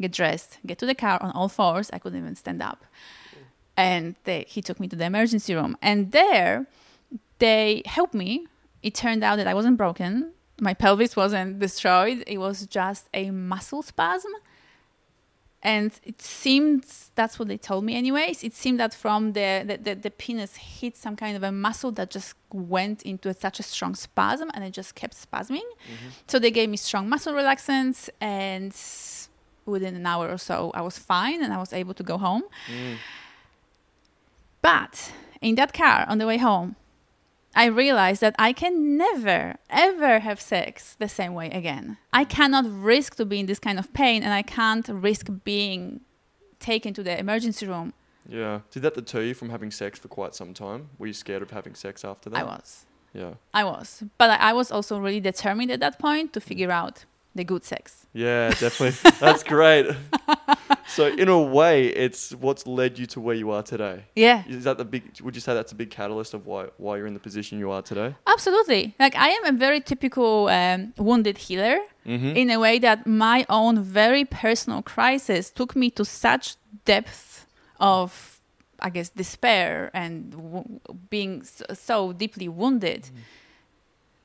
get 0.00 0.12
dressed, 0.12 0.58
get 0.66 0.78
to 0.78 0.86
the 0.86 0.94
car 0.94 1.18
on 1.22 1.30
all 1.30 1.48
fours. 1.48 1.90
I 1.92 1.98
couldn't 1.98 2.18
even 2.18 2.34
stand 2.34 2.62
up, 2.62 2.84
and 3.76 4.16
they, 4.24 4.44
he 4.48 4.60
took 4.60 4.80
me 4.80 4.88
to 4.88 4.96
the 4.96 5.04
emergency 5.04 5.54
room, 5.54 5.76
and 5.80 6.12
there 6.12 6.66
they 7.38 7.82
helped 7.86 8.14
me. 8.14 8.46
It 8.82 8.94
turned 8.94 9.24
out 9.24 9.36
that 9.36 9.46
I 9.46 9.54
wasn't 9.54 9.78
broken. 9.78 10.32
My 10.60 10.74
pelvis 10.74 11.16
wasn't 11.16 11.58
destroyed. 11.58 12.22
It 12.26 12.38
was 12.38 12.66
just 12.66 13.08
a 13.14 13.30
muscle 13.30 13.82
spasm 13.82 14.32
and 15.64 15.90
it 16.04 16.20
seemed 16.22 16.84
that's 17.14 17.38
what 17.38 17.48
they 17.48 17.56
told 17.56 17.84
me 17.84 17.96
anyways. 17.96 18.44
It 18.44 18.54
seemed 18.54 18.78
that 18.78 18.94
from 18.94 19.32
the 19.32 19.64
the, 19.66 19.76
the, 19.78 19.94
the 19.94 20.10
penis 20.10 20.56
hit 20.56 20.96
some 20.96 21.16
kind 21.16 21.36
of 21.36 21.42
a 21.42 21.50
muscle 21.50 21.90
that 21.92 22.10
just 22.10 22.34
went 22.52 23.02
into 23.02 23.32
such 23.34 23.58
a 23.58 23.62
strong 23.62 23.94
spasm 23.94 24.50
and 24.54 24.62
it 24.62 24.72
just 24.72 24.94
kept 24.94 25.14
spasming. 25.14 25.68
So 26.28 26.38
they 26.38 26.50
gave 26.50 26.68
me 26.68 26.76
strong 26.76 27.08
muscle 27.08 27.32
relaxants 27.32 28.10
and 28.20 28.72
within 29.66 29.96
an 29.96 30.06
hour 30.06 30.28
or 30.28 30.38
so 30.38 30.70
i 30.74 30.80
was 30.80 30.98
fine 30.98 31.42
and 31.42 31.52
i 31.52 31.58
was 31.58 31.72
able 31.72 31.94
to 31.94 32.02
go 32.02 32.18
home. 32.18 32.42
Mm. 32.70 32.96
but 34.62 35.12
in 35.40 35.54
that 35.54 35.72
car 35.72 36.04
on 36.08 36.18
the 36.18 36.26
way 36.26 36.38
home 36.38 36.76
I 37.54 37.66
realized 37.66 38.20
that 38.20 38.34
I 38.38 38.52
can 38.52 38.96
never, 38.96 39.56
ever 39.70 40.18
have 40.18 40.40
sex 40.40 40.96
the 40.98 41.08
same 41.08 41.34
way 41.34 41.50
again. 41.50 41.98
I 42.12 42.24
cannot 42.24 42.64
risk 42.68 43.16
to 43.16 43.24
be 43.24 43.40
in 43.40 43.46
this 43.46 43.58
kind 43.58 43.78
of 43.78 43.92
pain, 43.92 44.22
and 44.22 44.32
I 44.32 44.42
can't 44.42 44.88
risk 44.88 45.28
being 45.44 46.00
taken 46.58 46.94
to 46.94 47.02
the 47.02 47.18
emergency 47.18 47.66
room. 47.66 47.92
Yeah. 48.28 48.60
Did 48.70 48.82
that 48.82 48.94
deter 48.94 49.22
you 49.22 49.34
from 49.34 49.50
having 49.50 49.70
sex 49.70 49.98
for 49.98 50.08
quite 50.08 50.34
some 50.34 50.54
time? 50.54 50.88
Were 50.98 51.06
you 51.06 51.12
scared 51.12 51.42
of 51.42 51.50
having 51.50 51.74
sex 51.74 52.04
after 52.04 52.30
that? 52.30 52.38
I 52.38 52.42
was. 52.42 52.86
Yeah. 53.12 53.34
I 53.52 53.64
was. 53.64 54.02
But 54.18 54.40
I, 54.40 54.52
was 54.52 54.72
also 54.72 54.98
really 54.98 55.20
determined 55.20 55.70
at 55.70 55.80
that 55.80 55.98
point 55.98 56.32
to 56.32 56.40
figure 56.40 56.70
out 56.70 57.04
the 57.34 57.44
good 57.44 57.64
sex. 57.64 58.06
Yeah, 58.12 58.48
definitely. 58.60 59.10
That's 59.20 59.42
great. 59.42 59.86
so 60.86 61.06
in 61.06 61.28
a 61.28 61.40
way, 61.40 61.86
it's 61.88 62.30
what's 62.34 62.66
led 62.66 62.98
you 62.98 63.06
to 63.06 63.20
where 63.20 63.34
you 63.34 63.50
are 63.50 63.62
today. 63.62 64.04
Yeah, 64.14 64.44
Is 64.48 64.64
that 64.64 64.78
the 64.78 64.84
big? 64.84 65.02
Would 65.22 65.34
you 65.34 65.40
say 65.40 65.52
that's 65.54 65.72
a 65.72 65.74
big 65.74 65.90
catalyst 65.90 66.32
of 66.34 66.46
why 66.46 66.66
why 66.76 66.96
you're 66.96 67.06
in 67.06 67.14
the 67.14 67.20
position 67.20 67.58
you 67.58 67.70
are 67.70 67.82
today? 67.82 68.14
absolutely. 68.26 68.94
Like, 69.00 69.16
I 69.16 69.28
am 69.30 69.44
a 69.46 69.52
very 69.52 69.80
typical 69.80 70.48
um, 70.48 70.92
wounded 70.96 71.38
healer. 71.38 71.78
Mm-hmm. 72.06 72.36
in 72.36 72.50
a 72.50 72.58
way 72.60 72.78
that 72.80 73.06
my 73.06 73.46
own 73.48 73.82
very 73.82 74.26
personal 74.26 74.82
crisis 74.82 75.48
took 75.50 75.74
me 75.74 75.88
to 75.92 76.04
such 76.04 76.56
depth 76.84 77.46
of 77.80 78.38
i 78.78 78.90
guess 78.90 79.08
despair 79.08 79.90
and 79.94 80.30
w- 80.32 80.80
being 81.08 81.42
so, 81.42 81.64
so 81.72 82.12
deeply 82.12 82.46
wounded 82.46 83.08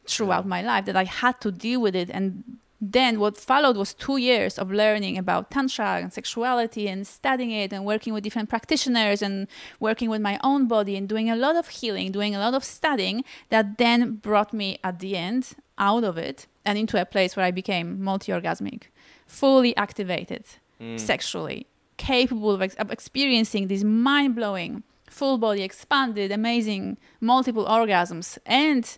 throughout 0.07 0.43
Yeah. 0.43 0.49
my 0.49 0.61
life 0.61 0.83
that 0.85 0.97
i 0.97 1.05
had 1.05 1.39
to 1.39 1.51
deal 1.51 1.79
with 1.79 1.95
it 1.95 2.09
and 2.09 2.43
then 2.81 3.19
what 3.19 3.36
followed 3.38 3.75
was 3.75 3.93
two 3.93 4.17
years 4.17 4.57
of 4.57 4.71
learning 4.71 5.17
about 5.17 5.51
tantra 5.51 5.98
and 6.01 6.13
sexuality 6.13 6.88
and 6.88 7.05
studying 7.05 7.51
it 7.51 7.74
and 7.74 7.83
working 7.86 8.13
with 8.13 8.24
different 8.24 8.48
practitioners 8.50 9.21
and 9.21 9.48
working 9.81 10.09
with 10.09 10.21
my 10.21 10.39
own 10.43 10.65
body 10.67 10.95
and 10.95 11.09
doing 11.09 11.29
a 11.29 11.36
lot 11.36 11.55
of 11.57 11.67
healing 11.67 12.12
doing 12.12 12.33
a 12.33 12.39
lot 12.39 12.53
of 12.53 12.63
studying 12.63 13.24
that 13.50 13.77
then 13.77 14.15
brought 14.15 14.53
me 14.53 14.79
at 14.83 15.00
the 15.00 15.17
end 15.17 15.50
out 15.77 16.03
of 16.05 16.17
it 16.17 16.48
and 16.63 16.77
into 16.77 17.00
a 17.01 17.05
place 17.05 17.36
where 17.36 17.45
i 17.45 17.51
became 17.51 18.01
multi-orgasmic 18.01 18.83
fully 19.27 19.75
activated 19.77 20.45
Mm. 20.81 20.98
sexually 20.98 21.67
capable 21.98 22.51
of, 22.51 22.62
ex- 22.62 22.75
of 22.75 22.89
experiencing 22.89 23.67
these 23.67 23.83
mind-blowing 23.83 24.81
full 25.09 25.38
body 25.38 25.62
expanded 25.62 26.31
amazing 26.31 26.95
multiple 27.19 27.65
orgasms 27.65 28.38
and 28.45 28.98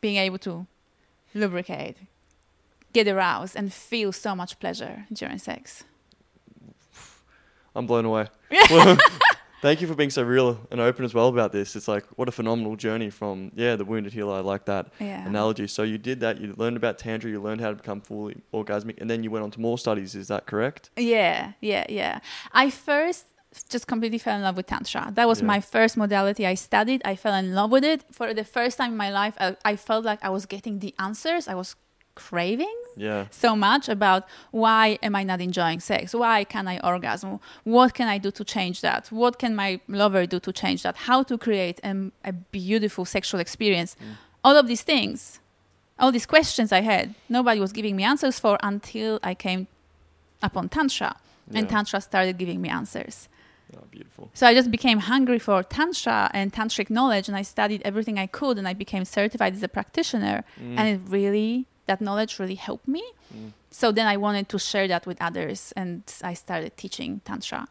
being 0.00 0.16
able 0.16 0.38
to 0.38 0.66
lubricate 1.34 1.96
get 2.92 3.06
aroused 3.08 3.54
and 3.56 3.72
feel 3.72 4.12
so 4.12 4.34
much 4.34 4.58
pleasure 4.58 5.06
during 5.12 5.38
sex 5.38 5.84
I'm 7.76 7.86
blown 7.86 8.06
away. 8.06 8.26
Thank 9.60 9.80
you 9.80 9.86
for 9.86 9.94
being 9.94 10.10
so 10.10 10.22
real 10.22 10.66
and 10.72 10.80
open 10.80 11.04
as 11.04 11.14
well 11.14 11.28
about 11.28 11.52
this. 11.52 11.76
It's 11.76 11.86
like 11.86 12.04
what 12.16 12.28
a 12.28 12.32
phenomenal 12.32 12.74
journey 12.76 13.10
from 13.10 13.52
yeah 13.54 13.76
the 13.76 13.84
wounded 13.84 14.12
healer. 14.12 14.34
I 14.36 14.40
like 14.40 14.64
that 14.64 14.88
Yeah. 14.98 15.24
analogy. 15.26 15.66
So 15.68 15.82
you 15.84 15.96
did 15.98 16.20
that. 16.20 16.40
You 16.40 16.54
learned 16.56 16.76
about 16.76 16.98
tantra. 16.98 17.30
You 17.30 17.40
learned 17.40 17.60
how 17.60 17.70
to 17.70 17.76
become 17.76 18.00
fully 18.00 18.36
orgasmic, 18.52 19.00
and 19.00 19.08
then 19.08 19.22
you 19.22 19.30
went 19.30 19.44
on 19.44 19.50
to 19.52 19.60
more 19.60 19.78
studies. 19.78 20.14
Is 20.16 20.26
that 20.28 20.46
correct? 20.46 20.90
Yeah, 20.96 21.52
yeah, 21.60 21.86
yeah. 21.88 22.18
I 22.52 22.70
first 22.70 23.26
just 23.68 23.86
completely 23.86 24.18
fell 24.18 24.36
in 24.36 24.42
love 24.42 24.56
with 24.56 24.66
Tantra. 24.66 25.10
That 25.14 25.26
was 25.26 25.40
Yeah. 25.40 25.46
my 25.46 25.60
first 25.60 25.96
modality 25.96 26.46
I 26.46 26.54
studied. 26.54 27.00
I 27.04 27.16
fell 27.16 27.34
in 27.34 27.54
love 27.54 27.70
with 27.70 27.84
it. 27.84 28.04
For 28.12 28.34
the 28.34 28.44
first 28.44 28.76
time 28.78 28.92
in 28.92 28.96
my 28.96 29.10
life, 29.10 29.34
I, 29.40 29.56
I 29.64 29.76
felt 29.76 30.04
like 30.04 30.20
I 30.22 30.28
was 30.28 30.46
getting 30.46 30.78
the 30.80 30.94
answers 30.98 31.48
I 31.48 31.54
was 31.54 31.74
craving 32.14 32.76
Yeah. 32.96 33.26
so 33.30 33.54
much 33.54 33.88
about 33.88 34.24
why 34.50 34.98
am 35.02 35.14
I 35.14 35.22
not 35.22 35.40
enjoying 35.40 35.80
sex? 35.80 36.14
Why 36.14 36.44
can 36.44 36.66
I 36.66 36.78
orgasm? 36.80 37.38
What 37.64 37.94
can 37.94 38.08
I 38.08 38.18
do 38.18 38.30
to 38.32 38.44
change 38.44 38.80
that? 38.80 39.06
What 39.12 39.38
can 39.38 39.54
my 39.54 39.80
lover 39.88 40.26
do 40.26 40.40
to 40.40 40.52
change 40.52 40.82
that? 40.82 40.96
How 41.08 41.22
to 41.22 41.38
create 41.38 41.78
a, 41.84 42.10
a 42.24 42.32
beautiful 42.32 43.04
sexual 43.04 43.40
experience? 43.40 43.94
Mm. 44.00 44.16
All 44.44 44.56
of 44.56 44.66
these 44.66 44.82
things, 44.82 45.38
all 45.98 46.10
these 46.12 46.26
questions 46.26 46.72
I 46.72 46.80
had, 46.80 47.14
nobody 47.28 47.60
was 47.60 47.72
giving 47.72 47.94
me 47.96 48.02
answers 48.04 48.38
for 48.40 48.58
until 48.62 49.20
I 49.22 49.34
came 49.34 49.68
upon 50.42 50.68
Tantra. 50.68 51.16
And 51.54 51.66
Tantra 51.68 52.00
started 52.02 52.36
giving 52.36 52.60
me 52.60 52.68
answers. 52.68 53.28
Oh, 53.76 53.84
beautiful. 53.90 54.30
So 54.34 54.46
I 54.46 54.54
just 54.54 54.70
became 54.70 55.00
hungry 55.00 55.38
for 55.38 55.62
Tantra 55.62 56.30
and 56.32 56.52
Tantric 56.52 56.90
knowledge, 56.90 57.28
and 57.28 57.36
I 57.36 57.42
studied 57.42 57.82
everything 57.84 58.18
I 58.18 58.26
could, 58.26 58.58
and 58.58 58.66
I 58.66 58.74
became 58.74 59.04
certified 59.04 59.54
as 59.54 59.62
a 59.62 59.68
practitioner. 59.68 60.44
Mm. 60.60 60.78
And 60.78 60.88
it 60.88 61.00
really, 61.08 61.66
that 61.86 62.00
knowledge 62.00 62.38
really 62.38 62.54
helped 62.54 62.88
me. 62.88 63.02
Mm. 63.34 63.52
So 63.70 63.92
then 63.92 64.06
I 64.06 64.16
wanted 64.16 64.48
to 64.50 64.58
share 64.58 64.88
that 64.88 65.06
with 65.06 65.20
others, 65.20 65.72
and 65.76 66.02
I 66.22 66.34
started 66.34 66.76
teaching 66.76 67.20
Tantra. 67.24 67.68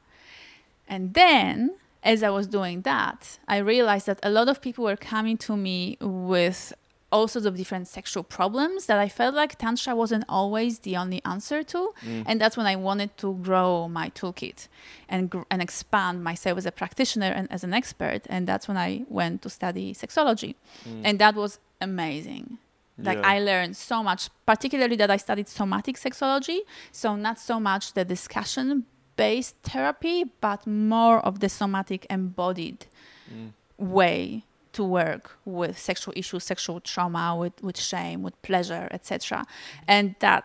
And 0.87 1.13
then, 1.13 1.75
as 2.03 2.23
I 2.23 2.29
was 2.29 2.47
doing 2.47 2.81
that, 2.81 3.39
I 3.47 3.57
realized 3.57 4.05
that 4.05 4.19
a 4.23 4.29
lot 4.29 4.47
of 4.47 4.61
people 4.61 4.85
were 4.85 4.95
coming 4.95 5.37
to 5.37 5.57
me 5.57 5.97
with 5.99 6.73
all 7.11 7.27
sorts 7.27 7.45
of 7.45 7.55
different 7.55 7.87
sexual 7.87 8.21
problems 8.23 8.85
that 8.87 8.99
I 8.99 9.07
felt 9.07 9.33
like 9.33 9.57
Tantra 9.57 9.95
wasn't 9.95 10.25
always 10.27 10.79
the 10.79 10.97
only 10.97 11.21
answer 11.23 11.63
to. 11.63 11.93
Mm. 12.05 12.23
And 12.25 12.41
that's 12.41 12.57
when 12.57 12.65
I 12.65 12.75
wanted 12.75 13.15
to 13.19 13.35
grow 13.35 13.87
my 13.87 14.09
toolkit 14.09 14.67
and, 15.07 15.29
gr- 15.29 15.43
and 15.49 15.61
expand 15.61 16.23
myself 16.23 16.57
as 16.57 16.65
a 16.65 16.71
practitioner 16.71 17.27
and 17.27 17.49
as 17.51 17.63
an 17.63 17.73
expert. 17.73 18.21
And 18.29 18.45
that's 18.45 18.67
when 18.67 18.75
I 18.77 19.05
went 19.07 19.41
to 19.43 19.49
study 19.49 19.93
sexology. 19.93 20.55
Mm. 20.87 21.01
And 21.05 21.19
that 21.19 21.35
was 21.35 21.59
amazing. 21.79 22.57
Like 22.97 23.19
Yeah. 23.19 23.27
I 23.35 23.39
learned 23.39 23.77
so 23.77 24.03
much, 24.03 24.29
particularly 24.45 24.95
that 24.97 25.09
I 25.11 25.17
studied 25.17 25.47
somatic 25.47 25.95
sexology. 25.97 26.59
So 26.91 27.15
not 27.15 27.39
so 27.39 27.59
much 27.59 27.93
the 27.93 28.03
discussion 28.03 28.85
based 29.15 29.55
therapy, 29.63 30.25
but 30.41 30.67
more 30.67 31.19
of 31.19 31.39
the 31.39 31.49
somatic 31.49 32.05
embodied 32.09 32.85
Mm. 33.33 33.51
way 33.77 34.43
to 34.77 34.83
work 34.83 35.23
with 35.45 35.77
sexual 35.89 36.13
issues, 36.21 36.43
sexual 36.53 36.79
trauma, 36.91 37.35
with, 37.41 37.55
with 37.67 37.77
shame, 37.91 38.19
with 38.25 38.35
pleasure, 38.49 38.87
etc. 38.97 39.39
Mm-hmm. 39.39 39.83
And 39.95 40.15
that 40.19 40.43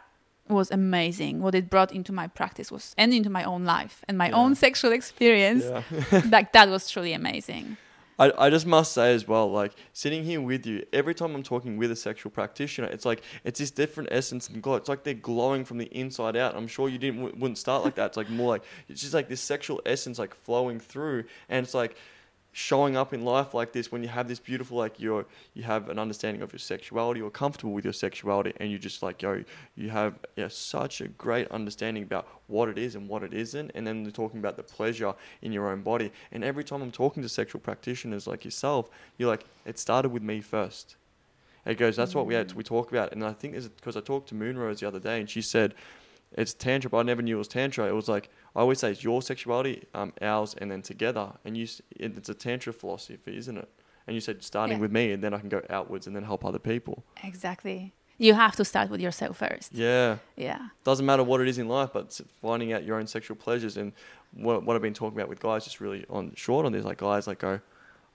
was 0.49 0.71
amazing. 0.71 1.41
What 1.45 1.55
it 1.55 1.71
brought 1.71 1.93
into 1.93 2.13
my 2.13 2.27
practice 2.41 2.69
was 2.75 2.95
and 2.99 3.13
into 3.15 3.31
my 3.31 3.45
own 3.45 3.65
life 3.65 3.97
and 4.09 4.19
my 4.19 4.29
Yeah. 4.29 4.41
own 4.41 4.55
sexual 4.55 4.93
experience. 4.93 5.65
Yeah. 5.65 6.23
like 6.37 6.53
that 6.53 6.69
was 6.69 6.91
truly 6.91 7.13
amazing. 7.13 7.77
I, 8.19 8.31
I 8.47 8.51
just 8.51 8.67
must 8.67 8.93
say 8.93 9.15
as 9.15 9.27
well, 9.27 9.51
like 9.51 9.73
sitting 9.93 10.23
here 10.25 10.41
with 10.41 10.67
you, 10.67 10.85
every 10.93 11.15
time 11.15 11.35
I'm 11.35 11.43
talking 11.43 11.79
with 11.79 11.91
a 11.91 11.97
sexual 11.97 12.31
practitioner, 12.31 12.89
it's 12.89 13.07
like 13.11 13.23
it's 13.43 13.59
this 13.59 13.71
different 13.71 14.11
essence 14.13 14.49
and 14.49 14.63
glow. 14.63 14.77
It's 14.77 14.89
like 14.89 15.03
they're 15.03 15.15
glowing 15.33 15.65
from 15.65 15.79
the 15.79 15.87
inside 15.87 16.37
out. 16.37 16.55
I'm 16.55 16.69
sure 16.69 16.89
you 16.89 16.99
didn't 16.99 17.21
w- 17.23 17.37
wouldn't 17.41 17.59
start 17.59 17.85
like 17.85 17.95
that. 17.97 18.07
It's 18.11 18.17
like 18.17 18.31
more 18.31 18.49
like 18.55 18.65
it's 18.89 19.01
just 19.01 19.15
like 19.15 19.29
this 19.29 19.41
sexual 19.41 19.81
essence 19.87 20.19
like 20.19 20.35
flowing 20.45 20.79
through, 20.79 21.25
and 21.49 21.65
it's 21.65 21.75
like 21.75 21.97
showing 22.53 22.97
up 22.97 23.15
in 23.15 23.25
life 23.25 23.55
like 23.55 23.73
this 23.73 23.91
when 23.91 24.03
you 24.03 24.09
have 24.09 24.29
this 24.29 24.39
beautiful 24.39 24.77
like 24.77 25.01
you're 25.01 25.25
you 25.55 25.63
have 25.63 25.89
an 25.89 25.99
understanding 25.99 26.43
of 26.43 26.53
your 26.53 26.59
sexuality 26.59 27.19
you're 27.19 27.31
comfortable 27.31 27.73
with 27.73 27.83
your 27.83 27.95
sexuality 27.95 28.53
and 28.59 28.71
you 28.71 28.79
just 28.79 29.03
like 29.03 29.23
yo 29.23 29.43
you 29.75 29.89
have 29.89 30.15
yeah, 30.37 30.49
such 30.49 31.01
a 31.01 31.09
great 31.09 31.51
understanding 31.51 32.03
about 32.03 32.29
what 32.49 32.69
it 32.69 32.77
is 32.77 32.95
and 32.95 33.09
what 33.09 33.23
it 33.23 33.33
isn't 33.33 33.71
and 33.75 33.87
then 33.87 34.03
they're 34.03 34.13
talking 34.13 34.39
about 34.39 34.57
the 34.57 34.63
pleasure 34.63 35.15
in 35.41 35.51
your 35.53 35.71
own 35.71 35.81
body. 35.81 36.13
And 36.31 36.45
every 36.45 36.63
time 36.63 36.83
i'm 36.83 36.93
talking 36.93 37.23
to 37.23 37.29
sexual 37.29 37.61
practitioners 37.61 38.27
like 38.27 38.45
yourself 38.45 38.91
you're 39.17 39.31
like 39.31 39.47
it 39.65 39.79
started 39.79 40.11
with 40.11 40.23
me 40.23 40.43
first. 40.43 40.97
It 41.65 41.79
goes 41.79 41.97
that's 41.97 42.15
what 42.15 42.27
we 42.27 42.35
had 42.35 42.53
we 42.53 42.65
talk 42.65 42.91
about 42.91 43.13
and 43.13 43.25
i 43.25 43.33
think 43.33 43.55
it's 43.55 43.69
because 43.69 43.97
i 43.97 44.01
talked 44.01 44.29
to 44.29 44.35
moonrose 44.35 44.81
the 44.81 44.89
other 44.89 45.01
day 45.01 45.21
and 45.21 45.31
she 45.31 45.41
said 45.41 45.75
it's 46.37 46.55
tantra 46.55 46.89
but 46.91 46.99
i 46.99 47.03
never 47.03 47.23
knew 47.23 47.37
it 47.37 47.39
was 47.39 47.49
tantra 47.49 47.87
it 47.89 47.95
was 47.95 48.09
like 48.09 48.31
I 48.55 48.61
always 48.61 48.81
say 48.81 48.91
it's 48.91 49.03
your 49.03 49.23
sexuality, 49.23 49.85
um, 49.95 50.13
ours, 50.21 50.55
and 50.59 50.71
then 50.71 50.83
together. 50.83 51.33
And 51.43 51.57
you, 51.57 51.65
it, 51.99 52.19
it's 52.19 52.29
a 52.29 52.35
tantra 52.35 52.75
philosophy, 52.75 53.35
isn't 53.39 53.57
it? 53.57 53.67
And 54.07 54.15
you 54.15 54.21
said 54.21 54.43
starting 54.45 54.77
Yeah. 54.77 54.83
with 54.83 54.93
me, 54.93 55.11
and 55.13 55.25
then 55.25 55.33
I 55.33 55.39
can 55.39 55.49
go 55.49 55.63
outwards 55.71 56.07
and 56.07 56.15
then 56.15 56.25
help 56.25 56.45
other 56.45 56.59
people. 56.59 57.03
Exactly. 57.25 57.95
You 58.19 58.35
have 58.35 58.55
to 58.57 58.65
start 58.67 58.91
with 58.91 59.01
yourself 59.01 59.39
first. 59.39 59.73
Yeah, 59.73 60.19
Yeah. 60.37 60.69
doesn't 60.85 61.07
matter 61.07 61.25
what 61.25 61.41
it 61.41 61.49
is 61.49 61.57
in 61.57 61.67
life, 61.67 61.91
but 61.95 62.21
finding 62.43 62.75
out 62.75 62.85
your 62.85 62.99
own 62.99 63.07
sexual 63.07 63.39
pleasures 63.39 63.79
and 63.79 63.93
what, 64.35 64.65
what 64.65 64.77
I've 64.77 64.83
been 64.83 64.93
talking 64.93 65.19
about 65.19 65.31
with 65.31 65.41
guys, 65.41 65.65
just 65.65 65.81
really 65.81 66.05
on 66.11 66.35
short 66.37 66.67
on 66.67 66.73
this. 66.73 66.85
Like 66.85 66.99
guys, 66.99 67.27
like 67.27 67.39
go, 67.39 67.59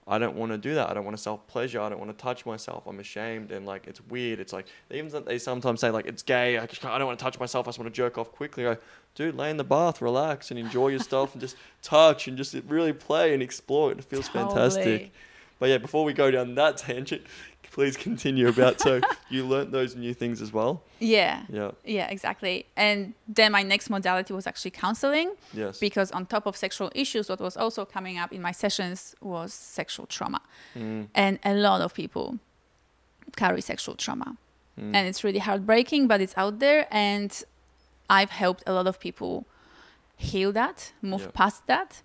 I 0.10 0.18
don't 0.18 0.36
want 0.38 0.54
to 0.54 0.58
do 0.58 0.74
that. 0.76 0.90
I 0.90 0.94
don't 0.94 1.04
want 1.04 1.18
to 1.18 1.22
self 1.22 1.46
pleasure. 1.48 1.82
I 1.82 1.90
don't 1.90 2.00
want 2.00 2.18
to 2.18 2.24
touch 2.24 2.46
myself. 2.46 2.88
I'm 2.88 3.00
ashamed 3.00 3.52
and 3.52 3.66
like 3.66 3.88
it's 3.88 4.00
weird. 4.02 4.40
It's 4.40 4.54
like 4.54 4.66
even 4.90 5.12
they 5.26 5.38
sometimes 5.38 5.82
say 5.82 5.92
like 5.92 6.06
it's 6.06 6.24
gay. 6.24 6.58
I, 6.58 6.66
just, 6.66 6.86
I 6.86 6.98
don't 6.98 7.08
want 7.08 7.20
to 7.20 7.24
touch 7.24 7.40
myself. 7.40 7.68
I 7.68 7.70
just 7.70 7.80
want 7.80 7.94
to 7.94 7.96
jerk 7.96 8.18
off 8.18 8.32
quickly. 8.32 8.66
I 8.66 8.76
go, 8.76 8.80
dude, 9.16 9.36
lay 9.36 9.50
in 9.50 9.58
the 9.58 9.66
bath, 9.66 10.02
relax, 10.02 10.50
and 10.50 10.60
enjoy 10.60 10.88
yourself, 10.90 11.34
and 11.34 11.42
just 11.42 11.58
touch 11.82 12.28
and 12.28 12.38
just 12.38 12.56
really 12.68 12.94
play 12.94 13.34
and 13.34 13.44
explore. 13.44 13.92
It 13.92 14.04
feels 14.06 14.30
fantastic. 14.30 15.12
But 15.60 15.70
yeah, 15.70 15.78
before 15.78 16.06
we 16.06 16.14
go 16.14 16.32
down 16.32 16.56
that 16.56 16.78
tangent, 16.78 17.24
please 17.78 17.96
continue 18.10 18.48
about. 18.48 18.82
So 18.82 18.92
you 19.30 19.46
learnt 19.54 19.70
those 19.72 19.92
new 19.96 20.14
things 20.22 20.42
as 20.42 20.52
well. 20.58 20.82
Yeah. 21.00 21.44
Yeah. 21.60 21.72
Yeah, 21.98 22.08
exactly. 22.16 22.66
And 22.76 23.14
then 23.38 23.52
my 23.52 23.64
next 23.74 23.90
modality 23.98 24.34
was 24.34 24.46
actually 24.48 24.72
counseling 24.72 25.30
Yes. 25.54 25.78
because 25.80 26.10
on 26.18 26.26
top 26.26 26.48
of 26.48 26.54
sexual 26.58 26.90
issues, 26.96 27.30
what 27.30 27.40
was 27.40 27.56
also 27.56 27.86
coming 27.86 28.18
up 28.18 28.30
in 28.34 28.42
my 28.42 28.52
sessions 28.64 29.16
was 29.22 29.54
sexual 29.80 30.06
trauma. 30.16 30.42
Mm, 30.76 31.08
And 31.24 31.34
a 31.44 31.54
lot 31.54 31.82
of 31.86 31.94
people 31.94 32.28
carry 33.36 33.62
sexual 33.62 33.96
trauma. 33.96 34.30
mm. 34.80 34.94
And 34.96 35.08
it's 35.10 35.24
really 35.24 35.40
heartbreaking, 35.40 36.08
but 36.08 36.20
it's 36.20 36.36
out 36.44 36.56
there. 36.60 36.88
And 36.90 37.32
I've 38.10 38.32
helped 38.32 38.64
a 38.66 38.74
lot 38.74 38.88
of 38.88 39.00
people 39.00 39.46
heal 40.16 40.52
that, 40.54 40.94
move 41.02 41.22
Yeah. 41.22 41.32
past 41.42 41.68
that, 41.68 42.02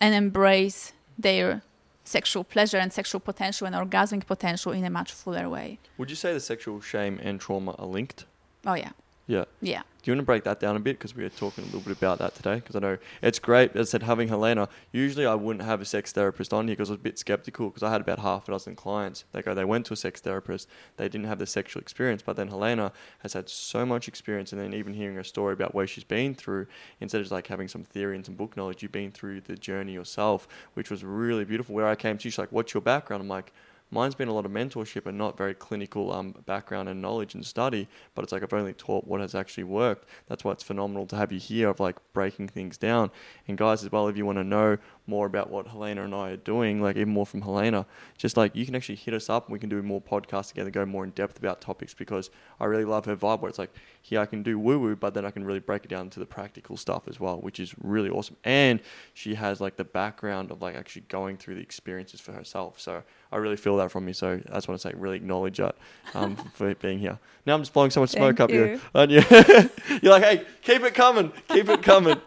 and 0.00 0.14
embrace 0.16 0.92
their 1.16 1.62
sexual 2.04 2.44
pleasure 2.44 2.78
and 2.78 2.92
sexual 2.92 3.20
potential 3.20 3.66
and 3.66 3.76
orgasmic 3.76 4.26
potential 4.26 4.72
in 4.72 4.84
a 4.84 4.90
much 4.90 5.12
fuller 5.12 5.48
way. 5.48 5.78
Would 5.98 6.10
you 6.10 6.16
say 6.16 6.32
the 6.32 6.40
sexual 6.40 6.80
shame 6.80 7.18
and 7.22 7.40
trauma 7.40 7.72
are 7.78 7.86
linked? 7.86 8.26
Oh, 8.66 8.74
yeah. 8.74 8.90
Yeah. 9.26 9.44
Yeah. 9.60 9.82
Do 10.02 10.10
you 10.10 10.16
want 10.16 10.22
to 10.22 10.26
break 10.26 10.42
that 10.44 10.58
down 10.58 10.74
a 10.74 10.80
bit? 10.80 10.98
Because 10.98 11.14
we 11.14 11.22
were 11.22 11.28
talking 11.28 11.62
a 11.62 11.66
little 11.66 11.80
bit 11.80 11.96
about 11.96 12.18
that 12.18 12.34
today. 12.34 12.56
Because 12.56 12.74
I 12.74 12.80
know 12.80 12.98
it's 13.22 13.38
great. 13.38 13.76
As 13.76 13.88
I 13.88 13.90
said, 13.92 14.02
having 14.02 14.26
Helena, 14.26 14.68
usually 14.90 15.26
I 15.26 15.36
wouldn't 15.36 15.64
have 15.64 15.80
a 15.80 15.84
sex 15.84 16.10
therapist 16.10 16.52
on 16.52 16.66
here 16.66 16.74
because 16.74 16.90
I 16.90 16.94
was 16.94 16.98
a 16.98 17.02
bit 17.02 17.20
skeptical 17.20 17.68
because 17.68 17.84
I 17.84 17.90
had 17.90 18.00
about 18.00 18.18
half 18.18 18.48
a 18.48 18.50
dozen 18.50 18.74
clients. 18.74 19.24
They 19.30 19.42
go, 19.42 19.54
they 19.54 19.64
went 19.64 19.86
to 19.86 19.92
a 19.92 19.96
sex 19.96 20.20
therapist, 20.20 20.68
they 20.96 21.08
didn't 21.08 21.28
have 21.28 21.38
the 21.38 21.46
sexual 21.46 21.80
experience. 21.80 22.20
But 22.20 22.34
then 22.34 22.48
Helena 22.48 22.90
has 23.20 23.34
had 23.34 23.48
so 23.48 23.86
much 23.86 24.08
experience. 24.08 24.52
And 24.52 24.60
then 24.60 24.74
even 24.74 24.92
hearing 24.92 25.14
her 25.14 25.24
story 25.24 25.52
about 25.52 25.72
where 25.72 25.86
she's 25.86 26.04
been 26.04 26.34
through, 26.34 26.66
instead 27.00 27.18
of 27.18 27.24
just 27.24 27.32
like 27.32 27.46
having 27.46 27.68
some 27.68 27.84
theory 27.84 28.16
and 28.16 28.26
some 28.26 28.34
book 28.34 28.56
knowledge, 28.56 28.82
you've 28.82 28.90
been 28.90 29.12
through 29.12 29.42
the 29.42 29.54
journey 29.54 29.92
yourself, 29.92 30.48
which 30.74 30.90
was 30.90 31.04
really 31.04 31.44
beautiful. 31.44 31.76
Where 31.76 31.86
I 31.86 31.94
came 31.94 32.18
to, 32.18 32.22
she's 32.22 32.38
like, 32.38 32.50
what's 32.50 32.74
your 32.74 32.80
background? 32.80 33.22
I'm 33.22 33.28
like, 33.28 33.52
mine's 33.92 34.14
been 34.14 34.28
a 34.28 34.32
lot 34.32 34.44
of 34.44 34.50
mentorship 34.50 35.06
and 35.06 35.16
not 35.16 35.36
very 35.36 35.54
clinical 35.54 36.12
um, 36.12 36.34
background 36.46 36.88
and 36.88 37.00
knowledge 37.00 37.34
and 37.34 37.46
study 37.46 37.86
but 38.14 38.22
it's 38.22 38.32
like 38.32 38.42
i've 38.42 38.52
only 38.52 38.72
taught 38.72 39.06
what 39.06 39.20
has 39.20 39.34
actually 39.34 39.64
worked. 39.64 40.08
That's 40.26 40.44
why 40.44 40.52
it's 40.52 40.62
phenomenal 40.62 41.06
to 41.06 41.16
have 41.16 41.32
you 41.32 41.38
here 41.38 41.68
of 41.68 41.80
like 41.80 41.96
breaking 42.12 42.48
things 42.48 42.76
down. 42.76 43.10
And 43.46 43.56
guys 43.56 43.84
as 43.84 43.92
well 43.92 44.08
if 44.08 44.16
you 44.16 44.26
want 44.26 44.38
to 44.38 44.44
know 44.44 44.78
more 45.06 45.26
about 45.26 45.50
what 45.50 45.66
helena 45.66 46.04
and 46.04 46.14
i 46.14 46.30
are 46.30 46.36
doing 46.36 46.80
like 46.80 46.94
even 46.94 47.12
more 47.12 47.26
from 47.26 47.42
helena 47.42 47.84
just 48.16 48.36
like 48.36 48.54
you 48.54 48.64
can 48.64 48.76
actually 48.76 48.94
hit 48.94 49.12
us 49.12 49.28
up 49.28 49.46
and 49.46 49.52
we 49.52 49.58
can 49.58 49.68
do 49.68 49.82
more 49.82 50.00
podcasts 50.00 50.48
together 50.48 50.70
go 50.70 50.86
more 50.86 51.02
in 51.02 51.10
depth 51.10 51.36
about 51.38 51.60
topics 51.60 51.92
because 51.92 52.30
i 52.60 52.64
really 52.64 52.84
love 52.84 53.04
her 53.04 53.16
vibe 53.16 53.40
where 53.40 53.48
it's 53.48 53.58
like 53.58 53.74
here 54.00 54.20
i 54.20 54.26
can 54.26 54.44
do 54.44 54.60
woo 54.60 54.78
woo 54.78 54.94
but 54.94 55.12
then 55.12 55.26
i 55.26 55.30
can 55.32 55.44
really 55.44 55.58
break 55.58 55.84
it 55.84 55.88
down 55.88 56.08
to 56.08 56.20
the 56.20 56.24
practical 56.24 56.76
stuff 56.76 57.08
as 57.08 57.18
well 57.18 57.40
which 57.40 57.58
is 57.58 57.74
really 57.82 58.10
awesome. 58.10 58.36
And 58.44 58.80
she 59.12 59.34
has 59.34 59.60
like 59.60 59.76
the 59.76 59.84
background 59.84 60.50
of 60.50 60.62
like 60.62 60.76
actually 60.76 61.02
going 61.08 61.36
through 61.36 61.56
the 61.56 61.60
experiences 61.60 62.20
for 62.20 62.32
herself. 62.32 62.80
So 62.80 63.02
I 63.30 63.36
really 63.36 63.56
feel 63.56 63.76
that 63.76 63.81
from 63.88 64.04
me. 64.04 64.12
So 64.12 64.40
I 64.50 64.54
just 64.54 64.68
want 64.68 64.80
to 64.80 64.88
say, 64.88 64.94
really 64.96 65.16
acknowledge 65.16 65.58
that 65.58 65.74
um, 66.14 66.36
for 66.54 66.74
being 66.76 66.98
here. 66.98 67.18
Now 67.46 67.54
I'm 67.54 67.60
just 67.62 67.72
blowing 67.72 67.90
so 67.90 68.00
much 68.00 68.10
smoke 68.10 68.36
Thank 68.38 68.40
up 68.40 68.50
you. 68.50 68.80
you? 69.08 69.98
You're 70.02 70.12
like, 70.12 70.22
hey, 70.24 70.44
keep 70.62 70.82
it 70.82 70.94
coming, 70.94 71.32
keep 71.48 71.68
it 71.68 71.82
coming. 71.82 72.20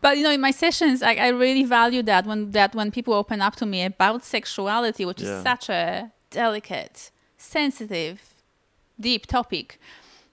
But 0.00 0.16
you 0.18 0.22
know, 0.22 0.30
in 0.30 0.40
my 0.40 0.50
sessions, 0.50 1.02
I, 1.02 1.14
I 1.14 1.28
really 1.28 1.64
value 1.64 2.02
that 2.02 2.26
when 2.26 2.50
that 2.50 2.74
when 2.74 2.90
people 2.90 3.14
open 3.14 3.40
up 3.40 3.56
to 3.56 3.66
me 3.66 3.84
about 3.84 4.24
sexuality, 4.24 5.04
which 5.04 5.20
Yeah. 5.22 5.38
is 5.38 5.42
such 5.42 5.68
a 5.70 6.12
delicate, 6.30 7.10
sensitive, 7.38 8.20
deep 9.00 9.26
topic, 9.26 9.78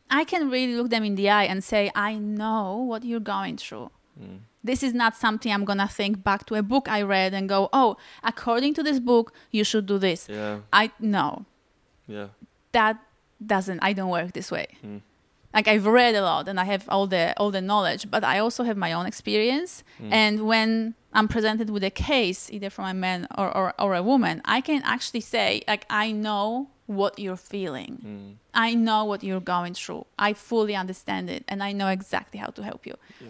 I 0.10 0.24
can 0.26 0.50
really 0.50 0.76
look 0.76 0.90
them 0.90 1.04
in 1.06 1.16
the 1.16 1.30
eye 1.30 1.46
and 1.46 1.64
say, 1.64 1.90
I 1.96 2.16
know 2.16 2.76
what 2.76 3.04
you're 3.06 3.22
going 3.36 3.58
through. 3.58 3.90
Mm. 4.22 4.40
This 4.64 4.84
is 4.84 4.94
not 4.94 5.16
something 5.16 5.52
I'm 5.52 5.66
gonna 5.66 5.88
think 5.88 6.24
back 6.24 6.46
to 6.48 6.56
a 6.56 6.62
book 6.64 6.88
I 6.88 7.02
read 7.02 7.34
and 7.34 7.50
go, 7.50 7.70
oh, 7.74 7.98
according 8.24 8.74
to 8.76 8.84
this 8.84 9.00
book, 9.00 9.34
you 9.52 9.64
should 9.64 9.86
do 9.86 9.98
this. 9.98 10.28
Yeah. 10.30 10.60
I 10.72 10.92
no, 11.00 11.46
Yeah. 12.08 12.28
that 12.72 12.98
doesn't. 13.46 13.80
I 13.82 13.94
don't 13.94 14.10
work 14.12 14.34
this 14.34 14.52
way. 14.52 14.68
Mm. 14.86 15.02
Like 15.54 15.68
I've 15.68 15.86
read 15.86 16.16
a 16.16 16.22
lot 16.22 16.48
and 16.48 16.60
I 16.60 16.64
have 16.66 16.84
all 16.88 17.08
the 17.08 17.34
all 17.38 17.52
the 17.52 17.62
knowledge, 17.62 18.10
but 18.10 18.24
I 18.24 18.40
also 18.40 18.64
have 18.64 18.78
my 18.78 18.94
own 18.94 19.06
experience. 19.06 19.84
Mm. 20.00 20.12
And 20.14 20.42
when 20.52 20.94
I'm 21.14 21.28
presented 21.28 21.70
with 21.70 21.84
a 21.84 21.90
case, 21.90 22.50
either 22.52 22.70
from 22.70 22.86
a 22.86 22.94
man 22.94 23.28
or, 23.38 23.48
or, 23.58 23.74
or 23.78 23.96
a 23.96 24.04
woman, 24.04 24.42
I 24.46 24.62
can 24.62 24.82
actually 24.86 25.20
say, 25.22 25.62
like, 25.68 25.86
I 25.90 26.14
know 26.14 26.70
what 26.86 27.20
you're 27.20 27.36
feeling. 27.54 27.94
Mm. 28.06 28.36
I 28.54 28.76
know 28.76 29.04
what 29.04 29.22
you're 29.24 29.42
going 29.56 29.74
through. 29.74 30.06
I 30.18 30.32
fully 30.34 30.74
understand 30.76 31.30
it, 31.30 31.44
and 31.50 31.62
I 31.62 31.74
know 31.74 31.88
exactly 31.90 32.40
how 32.40 32.52
to 32.58 32.62
help 32.64 32.86
you. 32.86 32.96
Yeah. 33.20 33.28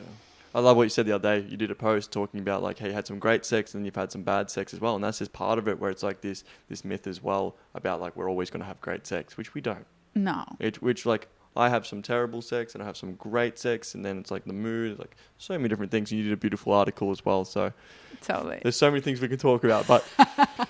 I 0.54 0.60
love 0.60 0.78
what 0.78 0.84
you 0.84 0.90
said 0.90 1.06
the 1.06 1.14
other 1.14 1.40
day. 1.40 1.48
You 1.48 1.58
did 1.58 1.72
a 1.72 1.76
post 1.76 2.12
talking 2.12 2.40
about 2.40 2.62
like, 2.62 2.80
hey, 2.80 2.88
you 2.88 2.94
had 2.94 3.08
some 3.08 3.20
great 3.20 3.46
sex 3.46 3.74
and 3.74 3.86
you've 3.86 3.96
had 3.96 4.12
some 4.12 4.24
bad 4.24 4.50
sex 4.50 4.74
as 4.74 4.82
well, 4.82 4.96
and 4.96 5.04
that's 5.04 5.20
just 5.20 5.34
part 5.34 5.58
of 5.60 5.68
it. 5.68 5.80
Where 5.80 5.90
it's 5.90 6.04
like 6.04 6.22
this 6.22 6.44
this 6.68 6.84
myth 6.84 7.08
as 7.08 7.24
well 7.24 7.56
about 7.74 8.02
like 8.02 8.16
we're 8.16 8.30
always 8.30 8.50
going 8.50 8.62
to 8.62 8.66
have 8.66 8.82
great 8.82 9.08
sex, 9.08 9.38
which 9.38 9.54
we 9.54 9.62
don't. 9.62 9.86
No. 10.14 10.46
It, 10.60 10.82
which 10.82 11.06
like 11.06 11.28
I 11.56 11.70
have 11.70 11.86
some 11.86 12.02
terrible 12.02 12.42
sex 12.42 12.74
and 12.74 12.84
I 12.84 12.86
have 12.86 12.98
some 12.98 13.16
great 13.16 13.58
sex, 13.60 13.96
and 13.96 14.06
then 14.06 14.18
it's 14.18 14.32
like 14.32 14.46
the 14.46 14.54
mood, 14.54 15.00
like 15.00 15.16
so 15.38 15.58
many 15.58 15.70
different 15.70 15.92
things. 15.92 16.12
And 16.12 16.18
you 16.20 16.24
did 16.26 16.34
a 16.34 16.38
beautiful 16.38 16.74
article 16.74 17.12
as 17.12 17.26
well, 17.26 17.46
so 17.46 17.74
Totally. 18.22 18.60
there's 18.62 18.76
so 18.78 18.90
many 18.90 19.02
things 19.02 19.22
we 19.22 19.28
can 19.28 19.38
talk 19.38 19.64
about. 19.64 19.88
But 19.88 20.06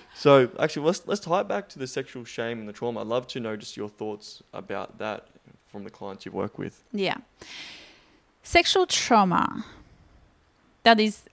so 0.14 0.50
actually, 0.58 0.86
let's 0.86 1.02
let's 1.06 1.20
tie 1.20 1.40
it 1.40 1.48
back 1.48 1.68
to 1.70 1.78
the 1.78 1.86
sexual 1.86 2.24
shame 2.24 2.58
and 2.60 2.68
the 2.68 2.72
trauma. 2.72 3.00
I'd 3.00 3.06
love 3.06 3.26
to 3.28 3.40
know 3.40 3.56
just 3.56 3.76
your 3.76 3.88
thoughts 3.88 4.42
about 4.52 4.98
that 4.98 5.28
from 5.66 5.84
the 5.84 5.90
clients 5.90 6.26
you 6.26 6.32
work 6.32 6.58
with. 6.58 6.84
Yeah. 6.92 7.16
Sexual 8.42 8.86
trauma. 8.86 9.64
That 10.82 10.98
is 11.00 11.24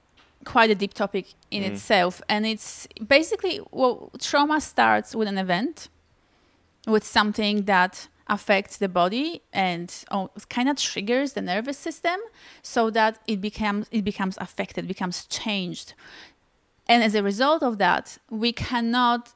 quite 0.46 0.70
a 0.70 0.76
deep 0.76 0.94
topic 0.94 1.34
in 1.52 1.64
Mm. 1.64 1.72
itself. 1.72 2.22
And 2.30 2.46
it's 2.46 2.88
basically, 3.08 3.60
well, 3.72 4.12
trauma 4.20 4.62
starts 4.62 5.16
with 5.16 5.28
an 5.28 5.38
event, 5.38 5.90
with 6.88 7.06
something 7.06 7.66
that 7.66 8.08
affects 8.28 8.78
the 8.78 8.88
body 8.88 9.42
and 9.52 9.92
oh, 10.12 10.30
kind 10.50 10.70
of 10.70 10.78
triggers 10.78 11.34
the 11.34 11.42
nervous 11.42 11.78
system 11.80 12.20
so 12.62 12.92
that 12.92 13.18
it 13.26 13.42
becomes 13.42 13.88
it 13.90 14.04
becomes 14.04 14.38
affected 14.40 14.88
becomes 14.88 15.26
changed 15.26 15.96
and 16.88 17.04
as 17.04 17.16
a 17.16 17.24
result 17.24 17.64
of 17.64 17.80
that 17.80 18.20
we 18.30 18.54
cannot 18.54 19.34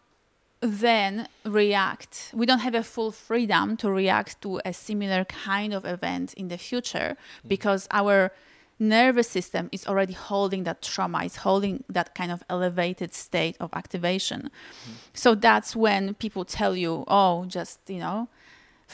then 0.63 1.27
react. 1.45 2.31
We 2.33 2.45
don't 2.45 2.59
have 2.59 2.73
a 2.73 2.83
full 2.83 3.11
freedom 3.11 3.75
to 3.77 3.91
react 3.91 4.41
to 4.43 4.61
a 4.63 4.73
similar 4.73 5.25
kind 5.25 5.73
of 5.73 5.85
event 5.85 6.33
in 6.35 6.47
the 6.47 6.57
future 6.57 7.17
hmm. 7.41 7.47
because 7.47 7.87
our 7.91 8.31
nervous 8.79 9.29
system 9.29 9.69
is 9.71 9.85
already 9.85 10.13
holding 10.13 10.63
that 10.63 10.81
trauma, 10.81 11.25
is 11.25 11.37
holding 11.37 11.83
that 11.89 12.15
kind 12.15 12.31
of 12.31 12.43
elevated 12.49 13.13
state 13.13 13.57
of 13.59 13.69
activation. 13.73 14.49
Hmm. 14.85 14.91
So 15.13 15.35
that's 15.35 15.75
when 15.75 16.13
people 16.15 16.45
tell 16.45 16.75
you, 16.75 17.03
oh, 17.07 17.45
just, 17.45 17.79
you 17.87 17.99
know, 17.99 18.29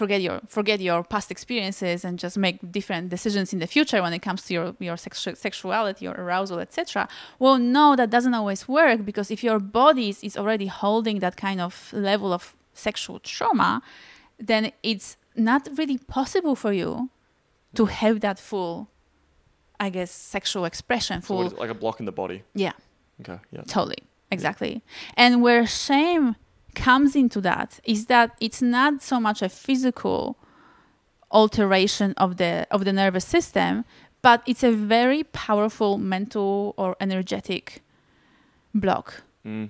forget 0.01 0.19
your 0.27 0.37
forget 0.57 0.79
your 0.89 0.99
past 1.13 1.29
experiences 1.35 1.97
and 2.07 2.13
just 2.25 2.35
make 2.37 2.57
different 2.77 3.05
decisions 3.15 3.47
in 3.53 3.59
the 3.63 3.67
future 3.75 3.99
when 4.05 4.13
it 4.17 4.21
comes 4.27 4.41
to 4.47 4.51
your 4.57 4.67
your 4.87 4.97
sexu- 5.05 5.37
sexuality 5.45 6.03
or 6.09 6.13
arousal 6.23 6.59
etc 6.65 7.07
well 7.43 7.57
no 7.77 7.85
that 7.99 8.09
doesn't 8.15 8.35
always 8.41 8.61
work 8.79 8.99
because 9.09 9.27
if 9.35 9.39
your 9.47 9.59
body 9.81 10.09
is 10.27 10.35
already 10.41 10.67
holding 10.83 11.19
that 11.25 11.35
kind 11.45 11.59
of 11.67 11.73
level 12.11 12.31
of 12.37 12.43
sexual 12.87 13.17
trauma 13.33 13.71
then 14.51 14.63
it's 14.91 15.17
not 15.35 15.61
really 15.79 15.97
possible 16.17 16.55
for 16.63 16.71
you 16.81 16.91
to 17.77 17.83
have 18.01 18.15
that 18.27 18.37
full 18.49 18.87
i 19.85 19.89
guess 19.95 20.11
sexual 20.11 20.63
expression 20.71 21.21
So 21.21 21.27
full 21.27 21.47
it, 21.47 21.57
like 21.63 21.71
a 21.77 21.79
block 21.83 21.99
in 22.01 22.05
the 22.05 22.15
body. 22.23 22.39
yeah 22.65 22.73
Okay. 23.21 23.39
Yeah. 23.51 23.63
Totally. 23.67 24.01
Exactly. 24.31 24.73
And 25.23 25.31
where 25.45 25.67
shame 25.67 26.25
comes 26.75 27.15
into 27.15 27.41
that 27.41 27.79
is 27.83 28.05
that 28.07 28.35
it's 28.39 28.61
not 28.61 29.01
so 29.01 29.19
much 29.19 29.41
a 29.41 29.49
physical 29.49 30.37
alteration 31.31 32.13
of 32.17 32.37
the 32.37 32.65
of 32.71 32.85
the 32.85 32.93
nervous 32.93 33.25
system, 33.25 33.85
but 34.21 34.41
it's 34.45 34.63
a 34.63 34.71
very 34.71 35.23
powerful 35.23 35.97
mental 35.97 36.73
or 36.77 36.95
energetic 36.99 37.81
block 38.73 39.23
Mm. 39.45 39.69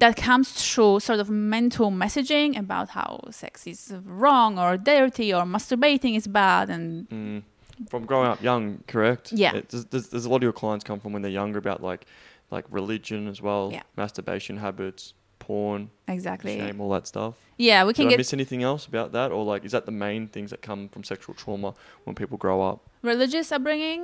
that 0.00 0.16
comes 0.16 0.50
through 0.52 1.00
sort 1.00 1.20
of 1.20 1.30
mental 1.30 1.90
messaging 1.90 2.58
about 2.58 2.90
how 2.90 3.20
sex 3.30 3.66
is 3.66 3.92
wrong 4.04 4.58
or 4.58 4.76
dirty 4.76 5.32
or 5.32 5.44
masturbating 5.44 6.16
is 6.16 6.26
bad 6.26 6.68
and 6.70 7.08
Mm. 7.08 7.42
From 7.90 8.04
growing 8.06 8.28
up 8.28 8.40
young, 8.42 8.84
correct? 8.86 9.32
Yeah. 9.32 9.54
It, 9.56 9.68
does, 9.68 9.84
does, 9.84 10.08
does 10.08 10.24
a 10.24 10.28
lot 10.28 10.36
of 10.36 10.42
your 10.44 10.52
clients 10.52 10.84
come 10.84 11.00
from 11.00 11.12
when 11.12 11.22
they're 11.22 11.30
younger 11.42 11.58
about 11.58 11.82
like 11.82 12.06
like 12.50 12.64
religion 12.70 13.26
as 13.28 13.40
well, 13.42 13.70
Yeah. 13.72 13.82
masturbation 13.96 14.58
habits, 14.58 15.12
porn, 15.46 15.90
exactly. 16.08 16.56
shame, 16.58 16.80
all 16.80 16.90
that 16.96 17.06
stuff. 17.06 17.34
Yeah, 17.68 17.84
we 17.86 17.92
can 17.92 18.04
Did 18.04 18.10
can 18.10 18.14
I 18.14 18.22
miss 18.22 18.32
anything 18.40 18.62
else 18.70 18.82
about 18.92 19.08
that, 19.12 19.28
or 19.34 19.44
like 19.52 19.62
is 19.64 19.72
that 19.72 19.84
the 19.90 19.96
main 20.06 20.22
things 20.34 20.48
that 20.52 20.60
come 20.62 20.88
from 20.92 21.02
sexual 21.04 21.34
trauma 21.42 21.70
when 22.04 22.14
people 22.16 22.36
grow 22.38 22.58
up? 22.70 22.78
religious 23.02 23.52
upbringing, 23.52 24.02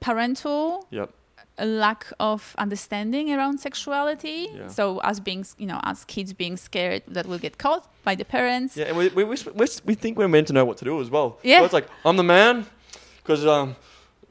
parental 0.00 0.86
Yep. 0.90 1.08
a 1.58 1.66
lack 1.66 2.02
of 2.18 2.54
understanding 2.64 3.24
around 3.34 3.54
sexuality. 3.68 4.40
Yeah. 4.54 4.68
So 4.68 4.98
us 5.10 5.18
being, 5.20 5.44
you 5.62 5.66
know, 5.66 5.80
as 5.90 6.04
kids 6.14 6.32
being 6.32 6.56
scared 6.56 7.02
that 7.16 7.24
we'll 7.28 7.38
get 7.48 7.54
caught 7.64 7.84
by 8.04 8.14
the 8.14 8.24
parents. 8.24 8.72
Yeah, 8.76 8.86
and 8.90 8.96
we, 8.96 9.08
we, 9.08 9.24
we, 9.24 9.36
we, 9.60 9.66
we 9.88 9.94
think 10.02 10.12
we're 10.18 10.28
meant 10.36 10.46
to 10.50 10.54
know 10.58 10.64
what 10.64 10.78
to 10.78 10.84
do 10.84 10.94
as 11.04 11.10
well. 11.10 11.28
Yeah. 11.42 11.58
So 11.60 11.64
it's 11.66 11.74
like, 11.78 11.88
I'm 12.06 12.16
the 12.16 12.28
man 12.36 12.64
because 13.22 13.44
um, 13.44 13.76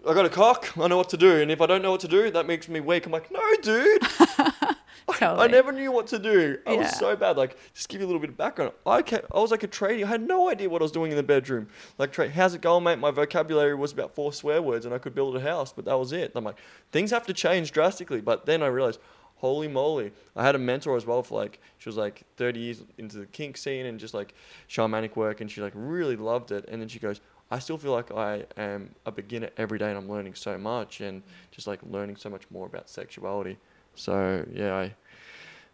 I 0.08 0.14
got 0.14 0.26
a 0.26 0.30
cock, 0.30 0.60
I 0.78 0.88
know 0.88 0.98
what 0.98 1.10
to 1.10 1.18
do. 1.18 1.32
And 1.42 1.52
if 1.52 1.60
I 1.62 1.66
don't 1.68 1.82
know 1.84 1.92
what 1.92 2.02
to 2.08 2.08
do, 2.08 2.32
that 2.32 2.46
makes 2.48 2.68
me 2.68 2.80
weak. 2.80 3.06
I'm 3.06 3.12
like, 3.12 3.30
no, 3.30 3.42
dude. 3.62 4.02
I 5.10 5.14
Totally. 5.14 5.48
never 5.50 5.72
knew 5.72 5.92
what 5.92 6.08
to 6.08 6.20
do. 6.20 6.58
I 6.66 6.74
Yeah. 6.74 6.80
was 6.80 6.98
so 6.98 7.16
bad. 7.16 7.38
Like, 7.38 7.58
just 7.74 7.90
give 7.90 8.02
you 8.02 8.06
a 8.06 8.10
little 8.10 8.20
bit 8.22 8.30
of 8.30 8.38
background. 8.38 8.72
I, 8.86 9.02
ca 9.02 9.20
I 9.34 9.40
was 9.40 9.52
like 9.52 9.64
a 9.64 9.68
tradie. 9.68 10.04
I 10.04 10.08
had 10.08 10.22
no 10.22 10.50
idea 10.50 10.70
what 10.70 10.82
I 10.82 10.86
was 10.86 10.92
doing 10.92 11.12
in 11.12 11.18
the 11.18 11.24
bedroom. 11.24 11.68
Like, 11.98 12.12
tra- 12.12 12.30
how's 12.30 12.54
it 12.56 12.62
going, 12.62 12.84
mate? 12.84 13.00
My 13.00 13.12
vocabulary 13.12 13.76
was 13.76 13.92
about 13.94 14.14
four 14.16 14.34
swear 14.34 14.62
words 14.62 14.86
and 14.86 14.94
I 14.94 14.98
could 14.98 15.16
build 15.16 15.36
a 15.36 15.42
house, 15.42 15.72
but 15.74 15.86
that 15.86 15.98
was 15.98 16.12
it. 16.12 16.32
I'm 16.36 16.44
like, 16.44 16.58
things 16.92 17.12
have 17.12 17.26
to 17.28 17.34
change 17.34 17.72
drastically. 17.72 18.22
But 18.22 18.46
then 18.46 18.62
I 18.64 18.68
realized, 18.68 19.00
holy 19.36 19.68
moly. 19.68 20.12
I 20.36 20.44
had 20.44 20.56
a 20.56 20.60
mentor 20.60 20.98
as 20.98 21.06
well 21.06 21.22
for 21.24 21.40
like, 21.40 21.60
she 21.78 21.88
was 21.90 21.96
like 21.98 22.24
30 22.38 22.60
years 22.60 22.84
into 22.98 23.18
the 23.18 23.28
kink 23.28 23.56
scene 23.58 23.86
and 23.86 24.00
just 24.00 24.14
like 24.14 24.34
shamanic 24.68 25.16
work. 25.16 25.42
And 25.42 25.50
she 25.52 25.62
like 25.62 25.74
really 25.76 26.16
loved 26.16 26.52
it. 26.52 26.66
And 26.68 26.82
then 26.82 26.90
she 26.90 27.00
goes, 27.00 27.22
I 27.50 27.60
still 27.60 27.78
feel 27.78 27.94
like 27.94 28.12
I 28.12 28.44
am 28.58 28.90
a 29.06 29.12
beginner 29.12 29.52
every 29.56 29.78
day 29.80 29.88
and 29.90 29.98
I'm 29.98 30.10
learning 30.10 30.34
so 30.36 30.58
much 30.58 31.00
and 31.00 31.24
just 31.52 31.66
like 31.66 31.80
learning 31.90 32.18
so 32.18 32.30
much 32.30 32.44
more 32.52 32.66
about 32.66 32.90
sexuality. 32.90 33.58
So 33.98 34.46
yeah, 34.54 34.74
I 34.84 34.96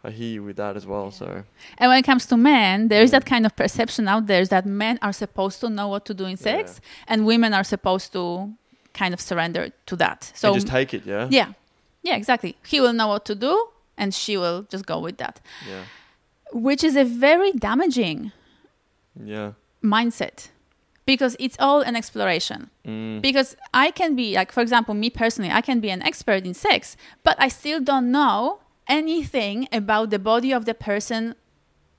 I 0.06 0.12
hear 0.12 0.32
you 0.36 0.44
with 0.44 0.58
that 0.58 0.76
as 0.76 0.86
well. 0.86 1.12
So 1.12 1.26
And 1.78 1.90
when 1.90 1.98
it 2.00 2.06
comes 2.06 2.26
to 2.28 2.36
men, 2.38 2.88
there 2.90 3.02
is 3.04 3.12
Yeah. 3.12 3.20
that 3.20 3.26
kind 3.26 3.46
of 3.46 3.52
perception 3.56 4.08
out 4.08 4.26
there 4.28 4.42
is 4.42 4.50
that 4.50 4.66
men 4.66 4.98
are 5.02 5.14
supposed 5.14 5.60
to 5.62 5.70
know 5.70 5.88
what 5.88 6.04
to 6.06 6.14
do 6.14 6.26
in 6.26 6.38
sex 6.38 6.82
and 7.08 7.26
women 7.26 7.54
are 7.54 7.64
supposed 7.64 8.12
to 8.14 8.50
kind 8.94 9.14
of 9.14 9.20
surrender 9.22 9.70
to 9.86 9.96
that. 9.96 10.24
so 10.36 10.50
So 10.50 10.54
just 10.56 10.68
take 10.68 10.94
it, 10.94 11.06
yeah. 11.06 11.28
yeah. 11.32 11.54
Yeah, 12.04 12.16
exactly. 12.18 12.56
He 12.68 12.82
will 12.82 12.94
know 12.94 13.08
what 13.08 13.24
to 13.26 13.36
do 13.36 13.54
and 13.98 14.14
she 14.14 14.38
will 14.38 14.64
just 14.74 14.86
go 14.86 15.00
with 15.00 15.18
that, 15.18 15.40
Yeah. 15.70 15.84
which 16.52 16.84
is 16.84 16.96
a 16.98 17.06
very 17.06 17.52
damaging 17.54 18.32
Yeah. 19.26 19.52
mindset 19.82 20.50
because 21.06 21.36
it's 21.40 21.58
all 21.60 21.82
an 21.82 21.96
exploration. 21.96 22.70
Mm. 22.86 23.22
because 23.22 23.56
I 23.74 23.92
can 23.92 24.16
be 24.16 24.36
like, 24.36 24.52
for 24.52 24.62
example, 24.62 24.94
me 24.94 25.10
personally, 25.10 25.52
I 25.52 25.62
can 25.62 25.80
be 25.80 25.90
an 25.90 26.02
expert 26.02 26.46
in 26.46 26.54
sex, 26.54 26.96
but 27.24 27.36
I 27.40 27.48
still 27.50 27.80
don't 27.80 28.12
know 28.12 28.60
anything 28.88 29.68
about 29.72 30.10
the 30.10 30.20
body 30.20 30.52
of 30.54 30.66
the 30.66 30.74
person 30.74 31.36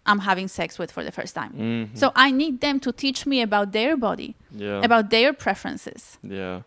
I'm 0.06 0.20
having 0.20 0.48
sex 0.48 0.78
with 0.78 0.90
for 0.92 1.02
the 1.02 1.10
first 1.12 1.34
time. 1.34 1.52
Mhm. 1.54 1.96
So 1.98 2.12
I 2.14 2.30
need 2.30 2.60
them 2.60 2.78
to 2.80 2.92
teach 2.92 3.24
me 3.26 3.40
about 3.40 3.72
their 3.72 3.96
body, 3.96 4.34
yeah. 4.54 4.82
about 4.84 5.08
their 5.10 5.32
preferences. 5.32 6.18
yeah. 6.22 6.60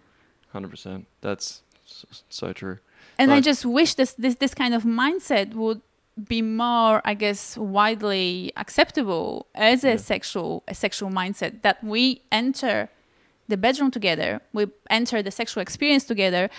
Hundred 0.53 0.69
percent. 0.71 1.05
That's 1.21 1.61
s- 1.85 2.23
so 2.29 2.51
true. 2.53 2.77
And 3.19 3.31
I 3.31 3.41
just 3.41 3.63
wish 3.65 3.93
this, 3.95 4.13
this 4.13 4.35
this 4.35 4.53
kind 4.55 4.73
of 4.73 4.83
mindset 4.83 5.53
would 5.53 5.81
be 6.25 6.41
more, 6.41 7.01
I 7.05 7.13
guess, 7.13 7.57
widely 7.57 8.51
acceptable 8.57 9.47
as 9.53 9.83
a 9.83 9.89
Yeah. 9.91 9.97
sexual 9.97 10.63
a 10.67 10.73
sexual 10.73 11.09
mindset 11.09 11.61
that 11.61 11.83
we 11.83 12.21
enter 12.31 12.89
the 13.47 13.57
bedroom 13.57 13.91
together, 13.91 14.41
we 14.53 14.65
enter 14.89 15.21
the 15.23 15.31
sexual 15.31 15.61
experience 15.61 16.03
together, 16.05 16.49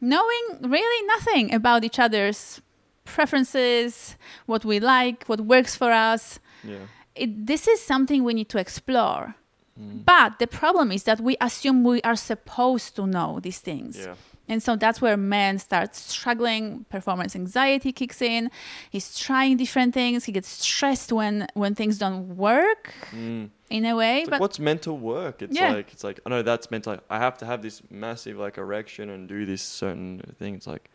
knowing 0.00 0.44
really 0.60 1.06
nothing 1.06 1.54
about 1.54 1.84
each 1.84 1.98
other's 1.98 2.60
preferences, 3.04 4.16
what 4.46 4.64
we 4.64 4.78
like, 4.80 5.24
what 5.26 5.40
works 5.40 5.74
for 5.76 5.92
us. 5.92 6.38
Yeah. 6.64 6.86
It, 7.14 7.46
this 7.46 7.66
is 7.66 7.80
something 7.80 8.24
we 8.24 8.34
need 8.34 8.48
to 8.50 8.58
explore. 8.58 9.34
Mm. 9.80 10.04
But 10.04 10.38
the 10.38 10.46
problem 10.46 10.92
is 10.92 11.04
that 11.04 11.20
we 11.20 11.36
assume 11.40 11.82
we 11.84 12.00
are 12.02 12.16
supposed 12.16 12.96
to 12.96 13.06
know 13.06 13.40
these 13.40 13.60
things 13.60 13.96
Yeah. 13.98 14.14
And 14.48 14.62
so 14.62 14.76
that's 14.76 15.00
where 15.00 15.16
men 15.16 15.58
start 15.58 15.94
struggling. 15.96 16.84
Performance 16.88 17.34
anxiety 17.34 17.92
kicks 17.92 18.22
in. 18.22 18.50
He's 18.90 19.18
trying 19.18 19.56
different 19.56 19.92
things. 19.94 20.24
He 20.24 20.32
gets 20.32 20.48
stressed 20.48 21.12
when 21.12 21.46
when 21.54 21.74
things 21.74 21.98
don't 21.98 22.36
work 22.36 22.94
Mm. 23.12 23.50
in 23.70 23.84
a 23.84 23.94
way. 23.96 24.20
It's 24.20 24.26
but 24.26 24.32
like, 24.34 24.40
what's 24.40 24.58
mental 24.58 24.96
work? 24.98 25.42
It's 25.42 25.56
Yeah. 25.58 25.72
like 25.72 25.92
it's 25.92 26.04
like 26.04 26.20
I 26.24 26.30
know 26.30 26.42
that's 26.42 26.70
mental. 26.70 26.98
I 27.10 27.18
have 27.18 27.36
to 27.38 27.46
have 27.46 27.60
this 27.62 27.82
massive 27.90 28.36
like 28.38 28.56
erection 28.56 29.10
and 29.10 29.28
do 29.28 29.44
this 29.46 29.62
certain 29.62 30.20
thing. 30.38 30.54
It's 30.54 30.66
like, 30.66 30.90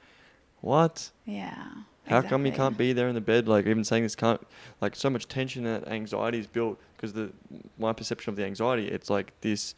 what? 0.62 1.12
yeah. 1.26 1.64
How 2.08 2.22
come 2.22 2.46
you 2.46 2.52
can't 2.52 2.78
be 2.78 2.92
there 2.94 3.08
in 3.08 3.16
the 3.16 3.22
bed? 3.22 3.48
Like 3.48 3.66
even 3.68 3.84
saying 3.84 4.04
this 4.04 4.16
can't 4.16 4.42
like 4.82 4.96
so 4.96 5.10
much 5.10 5.28
tension 5.28 5.66
and 5.66 5.88
anxiety 5.88 6.40
is 6.40 6.48
built 6.48 6.78
because 6.96 7.14
the 7.14 7.32
my 7.78 7.94
perception 7.94 8.32
of 8.32 8.36
the 8.38 8.44
anxiety. 8.46 8.88
It's 8.88 9.10
like 9.10 9.32
this. 9.42 9.76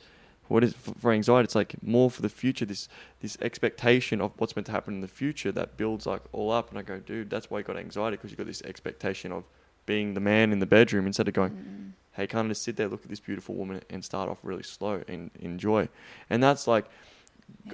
What 0.50 0.64
is 0.64 0.74
for, 0.74 1.12
anxiety? 1.12 1.46
It's 1.46 1.56
like 1.56 1.76
more 1.82 2.12
for 2.12 2.22
the 2.22 2.30
future. 2.30 2.66
This 2.66 2.88
this 3.22 3.38
expectation 3.42 4.22
of 4.22 4.32
what's 4.38 4.56
meant 4.56 4.66
to 4.68 4.72
happen 4.74 4.94
in 4.96 5.02
the 5.02 5.08
future 5.08 5.52
that 5.54 5.78
builds 5.78 6.06
like 6.06 6.22
all 6.32 6.52
up. 6.52 6.70
And 6.70 6.78
I 6.78 6.82
go, 6.82 7.00
dude, 7.00 7.30
that's 7.30 7.50
why 7.50 7.60
you 7.60 7.64
got 7.64 7.78
anxiety 7.78 8.18
because 8.18 8.32
you 8.32 8.38
got 8.38 8.48
this 8.48 8.62
expectation 8.64 9.32
of 9.32 9.46
being 9.86 10.14
the 10.14 10.20
man 10.20 10.52
in 10.52 10.60
the 10.60 10.66
bedroom 10.66 11.08
instead 11.08 11.28
of 11.28 11.34
going, 11.34 11.52
Mm. 11.52 11.92
hey, 12.14 12.28
can't 12.28 12.46
I 12.46 12.50
just 12.50 12.64
sit 12.64 12.76
there, 12.78 12.88
look 12.88 13.04
at 13.04 13.10
this 13.10 13.20
beautiful 13.20 13.56
woman, 13.56 13.82
and 13.90 14.04
start 14.04 14.30
off 14.30 14.40
really 14.44 14.64
slow 14.64 15.02
and 15.08 15.32
enjoy? 15.40 15.88
And 16.30 16.42
that's 16.44 16.68
like, 16.68 16.86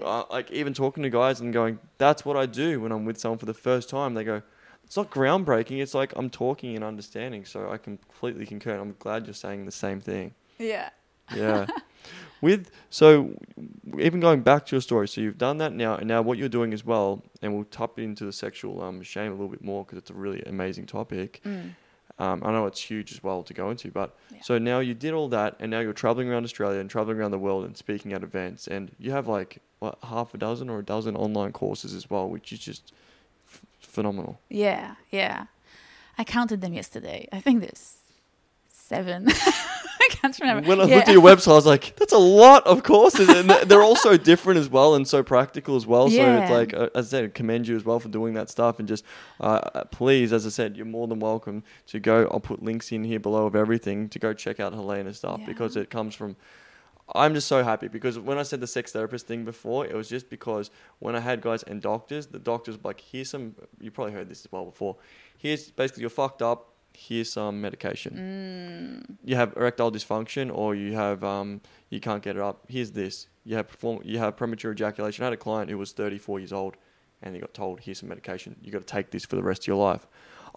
uh, 0.04 0.24
like 0.32 0.50
even 0.52 0.74
talking 0.74 1.04
to 1.04 1.10
guys 1.10 1.40
and 1.42 1.54
going, 1.54 1.80
that's 1.98 2.26
what 2.26 2.36
I 2.38 2.46
do 2.46 2.82
when 2.82 2.92
I'm 2.92 3.06
with 3.06 3.20
someone 3.20 3.38
for 3.40 3.46
the 3.46 3.54
first 3.54 3.90
time. 3.90 4.14
They 4.14 4.24
go, 4.24 4.42
it's 4.84 4.98
not 4.98 5.12
groundbreaking. 5.12 5.80
It's 5.82 5.94
like 5.94 6.14
I'm 6.16 6.30
talking 6.32 6.76
and 6.76 6.84
understanding. 6.84 7.46
So 7.46 7.70
I 7.72 7.78
completely 7.78 8.46
concur. 8.46 8.72
And 8.72 8.82
I'm 8.82 8.96
glad 8.98 9.28
you're 9.28 9.34
saying 9.36 9.66
the 9.66 9.72
same 9.72 10.02
thing. 10.02 10.34
Yeah. 10.58 10.90
Yeah. 11.36 11.68
with 12.42 12.72
so 12.90 13.34
even 14.00 14.20
going 14.20 14.42
back 14.42 14.66
to 14.68 14.76
your 14.76 14.82
story, 14.82 15.08
so 15.08 15.22
you've 15.22 15.38
done 15.38 15.58
that 15.58 15.74
now, 15.74 15.96
and 15.96 16.08
now 16.08 16.22
what 16.22 16.38
you're 16.38 16.50
doing 16.50 16.74
as 16.74 16.86
well, 16.86 17.22
and 17.42 17.54
we'll 17.54 17.66
tap 17.66 18.00
into 18.00 18.26
the 18.26 18.34
sexual 18.34 18.82
um, 18.82 19.02
shame 19.04 19.32
a 19.32 19.36
little 19.36 19.50
bit 19.50 19.64
more 19.64 19.84
because 19.86 19.98
it's 19.98 20.10
a 20.10 20.14
really 20.14 20.42
amazing 20.44 20.86
topic. 20.86 21.42
Mm. 21.46 21.72
Um, 22.18 22.42
I 22.44 22.52
know 22.52 22.66
it's 22.66 22.82
huge 22.82 23.14
as 23.14 23.24
well 23.24 23.44
to 23.44 23.54
go 23.54 23.70
into, 23.70 23.92
but 23.92 24.18
Yeah. 24.34 24.42
so 24.42 24.58
now 24.58 24.80
you 24.80 24.94
did 24.94 25.14
all 25.14 25.30
that, 25.30 25.56
and 25.60 25.72
now 25.72 25.80
you're 25.80 25.94
traveling 25.94 26.30
around 26.30 26.44
Australia 26.44 26.80
and 26.80 26.90
traveling 26.90 27.18
around 27.18 27.32
the 27.32 27.40
world 27.40 27.64
and 27.66 27.78
speaking 27.78 28.12
at 28.14 28.24
events, 28.24 28.68
and 28.68 28.92
you 29.00 29.12
have 29.12 29.28
like 29.28 29.60
what 29.80 29.98
half 30.04 30.34
a 30.34 30.38
dozen 30.38 30.70
or 30.70 30.80
a 30.80 30.84
dozen 30.84 31.16
online 31.16 31.54
courses 31.54 31.94
as 31.94 32.10
well, 32.10 32.28
which 32.28 32.52
is 32.52 32.60
just 32.60 32.92
f- 33.50 33.66
phenomenal. 33.80 34.40
Yeah, 34.50 34.96
yeah. 35.12 35.46
I 36.18 36.26
counted 36.26 36.60
them 36.60 36.74
yesterday. 36.74 37.30
I 37.32 37.40
think 37.40 37.62
there's 37.62 37.96
seven. 38.68 39.28
I 40.10 40.16
can't 40.22 40.40
remember. 40.40 40.68
When 40.68 40.80
I 40.80 40.86
yeah. 40.86 40.96
looked 40.96 41.08
at 41.10 41.14
your 41.14 41.24
website, 41.24 41.52
I 41.52 41.56
was 41.56 41.66
like, 41.66 41.96
"That's 41.96 42.14
a 42.14 42.18
lot 42.18 42.66
of 42.66 42.84
courses, 42.84 43.30
and 43.30 43.50
they're- 43.70 43.82
all 43.82 43.96
so 43.96 44.18
different 44.18 44.60
as 44.60 44.70
well, 44.70 44.96
and 44.96 45.08
so 45.08 45.24
practical 45.24 45.76
as 45.76 45.86
well." 45.88 46.10
So 46.10 46.22
it's 46.42 46.52
like, 46.52 46.74
uh, 46.74 46.90
as 46.96 47.08
I 47.14 47.18
said, 47.22 47.34
commend 47.34 47.68
you 47.68 47.76
as 47.76 47.86
well 47.86 48.00
for 48.00 48.10
doing 48.10 48.34
that 48.34 48.50
stuff, 48.50 48.80
and 48.80 48.88
just 48.88 49.04
uh, 49.40 49.44
uh, 49.74 49.84
please, 49.86 50.34
as 50.34 50.46
I 50.46 50.50
said, 50.50 50.76
you're 50.76 50.86
more 50.86 51.08
than 51.08 51.20
welcome 51.20 51.64
to 51.88 52.00
go. 52.00 52.28
I'll 52.32 52.40
put 52.40 52.62
links 52.64 52.92
in 52.92 53.04
here 53.04 53.20
below 53.20 53.46
of 53.46 53.56
everything 53.56 54.10
to 54.10 54.20
go 54.20 54.34
check 54.34 54.60
out 54.60 54.74
Helena's 54.74 55.18
stuff 55.18 55.40
Yeah. 55.42 55.46
because 55.46 55.76
it 55.76 55.90
comes 55.90 56.16
from. 56.16 56.36
I'm 57.16 57.34
just 57.34 57.48
so 57.48 57.64
happy 57.64 57.88
because 57.88 58.20
when 58.20 58.38
I 58.38 58.44
said 58.44 58.60
the 58.62 58.68
sex 58.68 58.92
therapist 58.92 59.26
thing 59.26 59.44
before, 59.44 59.84
it 59.86 59.96
was 59.96 60.08
just 60.10 60.30
because 60.30 60.70
when 61.00 61.16
I 61.16 61.20
had 61.22 61.42
guys 61.42 61.64
and 61.64 61.82
doctors, 61.82 62.28
the 62.28 62.38
doctors 62.38 62.76
were 62.76 62.90
like, 62.90 63.02
"Here's 63.02 63.30
some." 63.32 63.56
You 63.80 63.90
probably 63.90 64.14
heard 64.14 64.30
this 64.30 64.46
as 64.46 64.52
well 64.52 64.66
before. 64.66 64.98
Here's 65.38 65.72
basically 65.72 66.02
you're 66.02 66.12
fucked 66.12 66.42
up. 66.44 66.68
Here's 67.00 67.32
some 67.32 67.62
medication 67.62 68.12
Mm, 68.20 69.18
you 69.24 69.36
have 69.36 69.54
erectile 69.56 69.92
dysfunction 69.92 70.54
or 70.54 70.76
you 70.76 70.94
have 70.94 71.24
um, 71.24 71.62
you 71.90 72.00
can't 72.00 72.22
get 72.22 72.36
it 72.36 72.42
up. 72.42 72.66
Here's 72.68 72.92
this. 72.92 73.28
You 73.46 73.56
have 73.56 73.68
perform 73.70 74.02
you 74.04 74.18
have 74.20 74.36
premature 74.36 74.72
ejaculation. 74.72 75.24
I 75.24 75.28
had 75.28 75.34
a 75.34 75.38
client 75.38 75.72
who 75.72 75.78
was 75.78 75.94
34 75.94 76.40
years 76.40 76.54
old 76.54 76.76
and 77.22 77.36
he 77.36 77.42
got 77.42 77.54
told, 77.54 77.82
here's 77.82 78.00
some 78.00 78.10
medication. 78.10 78.56
You 78.62 78.72
got 78.72 78.80
to 78.80 78.94
take 78.94 79.12
this 79.12 79.26
for 79.26 79.36
the 79.36 79.44
rest 79.44 79.64
of 79.64 79.68
your 79.68 79.78
life. 79.78 80.08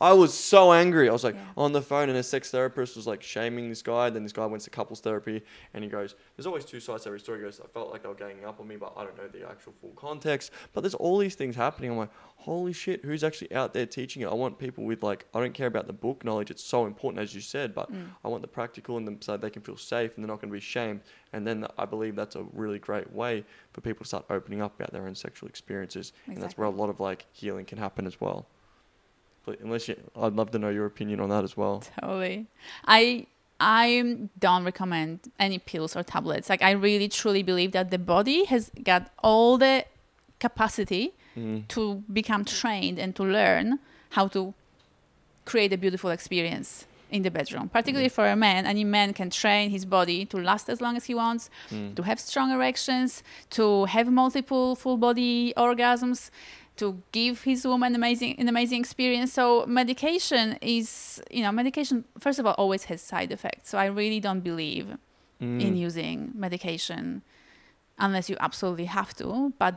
I 0.02 0.12
was 0.12 0.34
so 0.34 0.72
angry. 0.72 1.08
I 1.08 1.12
was 1.12 1.22
like 1.22 1.36
Yeah. 1.36 1.40
on 1.56 1.72
the 1.72 1.80
phone 1.80 2.08
and 2.08 2.18
a 2.18 2.22
sex 2.24 2.50
therapist 2.50 2.96
was 2.96 3.06
like 3.06 3.22
shaming 3.22 3.68
this 3.68 3.82
guy. 3.82 4.10
Then 4.10 4.24
this 4.24 4.32
guy 4.32 4.44
went 4.46 4.64
to 4.64 4.70
couples 4.70 5.00
therapy 5.00 5.42
and 5.72 5.84
he 5.84 5.88
goes, 5.88 6.16
there's 6.36 6.46
always 6.46 6.64
two 6.64 6.80
sides 6.80 7.04
to 7.04 7.10
every 7.10 7.20
story. 7.20 7.38
He 7.38 7.44
goes, 7.44 7.60
I 7.64 7.68
felt 7.68 7.92
like 7.92 8.02
they 8.02 8.08
were 8.08 8.14
ganging 8.16 8.44
up 8.44 8.58
on 8.58 8.66
me, 8.66 8.76
but 8.76 8.92
I 8.96 9.04
don't 9.04 9.16
know 9.16 9.28
the 9.28 9.48
actual 9.48 9.72
full 9.80 9.92
context. 9.92 10.50
But 10.72 10.80
there's 10.80 10.94
all 10.94 11.18
these 11.18 11.36
things 11.36 11.54
happening. 11.54 11.92
I'm 11.92 11.98
like, 11.98 12.10
holy 12.36 12.72
shit, 12.72 13.04
who's 13.04 13.22
actually 13.22 13.52
out 13.54 13.72
there 13.74 13.86
teaching 13.86 14.22
it? 14.22 14.26
I 14.26 14.34
want 14.34 14.58
people 14.58 14.82
with 14.82 15.04
like, 15.04 15.24
I 15.32 15.38
don't 15.38 15.54
care 15.54 15.68
about 15.68 15.86
the 15.86 15.92
book 15.92 16.24
knowledge. 16.24 16.50
It's 16.50 16.64
so 16.64 16.86
important, 16.86 17.22
as 17.22 17.32
you 17.32 17.40
said, 17.40 17.72
but 17.72 17.92
mm. 17.92 18.08
I 18.24 18.28
want 18.28 18.42
the 18.42 18.48
practical 18.48 18.98
in 18.98 19.04
them 19.04 19.22
so 19.22 19.36
they 19.36 19.50
can 19.50 19.62
feel 19.62 19.76
safe 19.76 20.16
and 20.16 20.24
they're 20.24 20.28
not 20.28 20.40
going 20.40 20.50
to 20.50 20.56
be 20.56 20.60
shamed. 20.60 21.02
And 21.32 21.46
then 21.46 21.66
I 21.78 21.84
believe 21.84 22.16
that's 22.16 22.34
a 22.34 22.42
really 22.52 22.80
great 22.80 23.12
way 23.12 23.44
for 23.72 23.80
people 23.80 24.02
to 24.02 24.08
start 24.08 24.24
opening 24.30 24.60
up 24.60 24.74
about 24.78 24.92
their 24.92 25.06
own 25.06 25.14
sexual 25.14 25.48
experiences. 25.48 26.12
And 26.26 26.38
that's 26.42 26.58
where 26.58 26.66
a 26.66 26.70
lot 26.70 26.90
of 26.90 26.98
like 26.98 27.26
healing 27.30 27.64
can 27.66 27.78
happen 27.78 28.06
as 28.06 28.20
well. 28.20 28.48
But 29.44 29.61
unless 29.61 29.88
you, 29.88 29.96
I'd 30.16 30.35
love 30.35 30.50
to 30.52 30.59
know 30.59 30.68
your 30.70 30.87
opinion 30.87 31.20
on 31.20 31.28
that 31.31 31.42
as 31.44 31.57
well. 31.57 31.83
Totally. 32.00 32.46
I 32.87 33.26
I 33.61 34.28
don't 34.38 34.64
recommend 34.64 35.20
any 35.38 35.59
pills 35.59 35.94
or 35.96 36.02
tablets. 36.02 36.48
Like 36.50 36.62
I 36.62 36.72
really 36.72 37.09
truly 37.09 37.42
believe 37.42 37.72
that 37.72 37.90
the 37.90 37.98
body 37.98 38.44
has 38.46 38.70
got 38.83 39.11
all 39.22 39.59
the 39.59 39.85
capacity 40.38 41.12
Mm. 41.37 41.66
to 41.68 42.02
become 42.12 42.44
trained 42.44 42.98
and 42.98 43.16
to 43.16 43.22
learn 43.24 43.78
how 44.11 44.28
to 44.28 44.52
create 45.46 45.72
a 45.72 45.78
beautiful 45.78 46.11
experience 46.11 46.85
in 47.11 47.22
the 47.22 47.31
bedroom. 47.31 47.70
Particularly 47.70 48.11
for 48.11 48.26
a 48.28 48.37
man, 48.37 48.66
any 48.66 48.85
man 48.85 49.14
can 49.14 49.31
train 49.31 49.70
his 49.70 49.87
body 49.87 50.26
to 50.26 50.37
last 50.37 50.68
as 50.68 50.81
long 50.83 50.94
as 50.96 51.05
he 51.07 51.14
wants, 51.14 51.48
Mm. 51.70 51.94
to 51.96 52.02
have 52.02 52.20
strong 52.20 52.50
erections, 52.50 53.22
to 53.50 53.87
have 53.87 54.11
multiple 54.11 54.74
full 54.76 54.98
body 54.98 55.55
orgasms, 55.57 56.31
to 56.76 57.02
give 57.12 57.42
his 57.42 57.66
woman 57.66 57.94
amazing 57.94 58.35
an 58.38 58.48
amazing 58.48 58.80
experience. 58.80 59.32
So 59.32 59.66
medication 59.66 60.58
is, 60.62 61.22
you 61.30 61.42
know, 61.42 61.52
medication 61.52 62.04
first 62.18 62.38
of 62.38 62.46
all 62.46 62.54
always 62.54 62.85
has 62.85 63.00
side 63.02 63.30
effects. 63.32 63.68
So 63.70 63.78
I 63.78 63.87
really 63.87 64.20
don't 64.20 64.40
believe 64.40 64.87
in 65.40 65.58
Mm. 65.74 65.76
using 65.76 66.30
medication 66.35 67.22
unless 67.98 68.30
you 68.30 68.37
absolutely 68.40 68.87
have 68.87 69.12
to. 69.16 69.52
But 69.58 69.74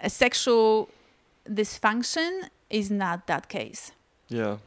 a 0.00 0.10
sexual 0.10 0.88
dysfunction 1.48 2.48
is 2.70 2.90
not 2.90 3.26
that 3.26 3.48
case. 3.48 3.92
Yeah. 4.28 4.58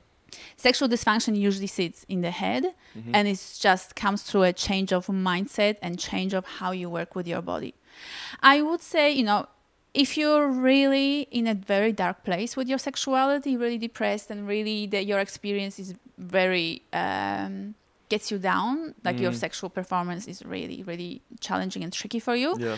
Sexual 0.58 0.89
dysfunction 0.89 1.36
usually 1.38 1.67
sits 1.67 2.06
in 2.08 2.21
the 2.21 2.32
head 2.32 2.63
Mhm. 2.95 3.12
and 3.13 3.28
it 3.28 3.39
just 3.60 3.95
comes 3.95 4.23
through 4.23 4.43
a 4.43 4.54
change 4.54 4.91
of 4.93 5.08
mindset 5.08 5.78
and 5.82 5.97
change 5.99 6.34
of 6.34 6.45
how 6.60 6.71
you 6.71 6.89
work 6.89 7.15
with 7.15 7.28
your 7.28 7.41
body. 7.41 7.73
I 8.41 8.62
would 8.62 8.82
say, 8.82 9.12
you 9.12 9.23
know, 9.23 9.47
if 9.93 10.17
you're 10.17 10.47
really 10.47 11.21
in 11.32 11.47
a 11.47 11.54
very 11.54 11.91
dark 11.91 12.23
place 12.23 12.56
with 12.56 12.67
your 12.69 12.78
sexuality, 12.78 13.58
really 13.58 13.78
depressed, 13.78 14.30
and 14.32 14.47
really 14.47 14.86
that 14.88 15.06
your 15.06 15.19
experience 15.19 15.80
is 15.80 15.95
very 16.17 16.82
um, 16.93 17.75
gets 18.10 18.32
you 18.32 18.38
down, 18.39 18.95
like 19.04 19.19
your 19.19 19.32
Mm. 19.32 19.36
sexual 19.45 19.69
performance 19.69 20.28
is 20.28 20.43
really, 20.43 20.82
really 20.84 21.21
challenging 21.39 21.84
and 21.84 21.93
tricky 21.93 22.19
for 22.19 22.36
you, 22.36 22.56
yeah. 22.60 22.78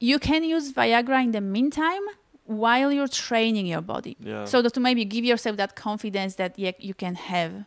you 0.00 0.18
can 0.18 0.42
use 0.42 0.72
Viagra 0.72 1.22
in 1.22 1.32
the 1.32 1.40
meantime 1.40 2.02
while 2.46 2.90
you're 2.90 3.06
training 3.08 3.66
your 3.66 3.82
body. 3.82 4.16
Yeah. 4.20 4.44
So 4.46 4.62
that 4.62 4.72
to 4.74 4.80
maybe 4.80 5.04
give 5.04 5.24
yourself 5.24 5.56
that 5.58 5.76
confidence 5.76 6.34
that 6.36 6.58
yeah, 6.58 6.72
you 6.78 6.94
can 6.94 7.14
have 7.14 7.64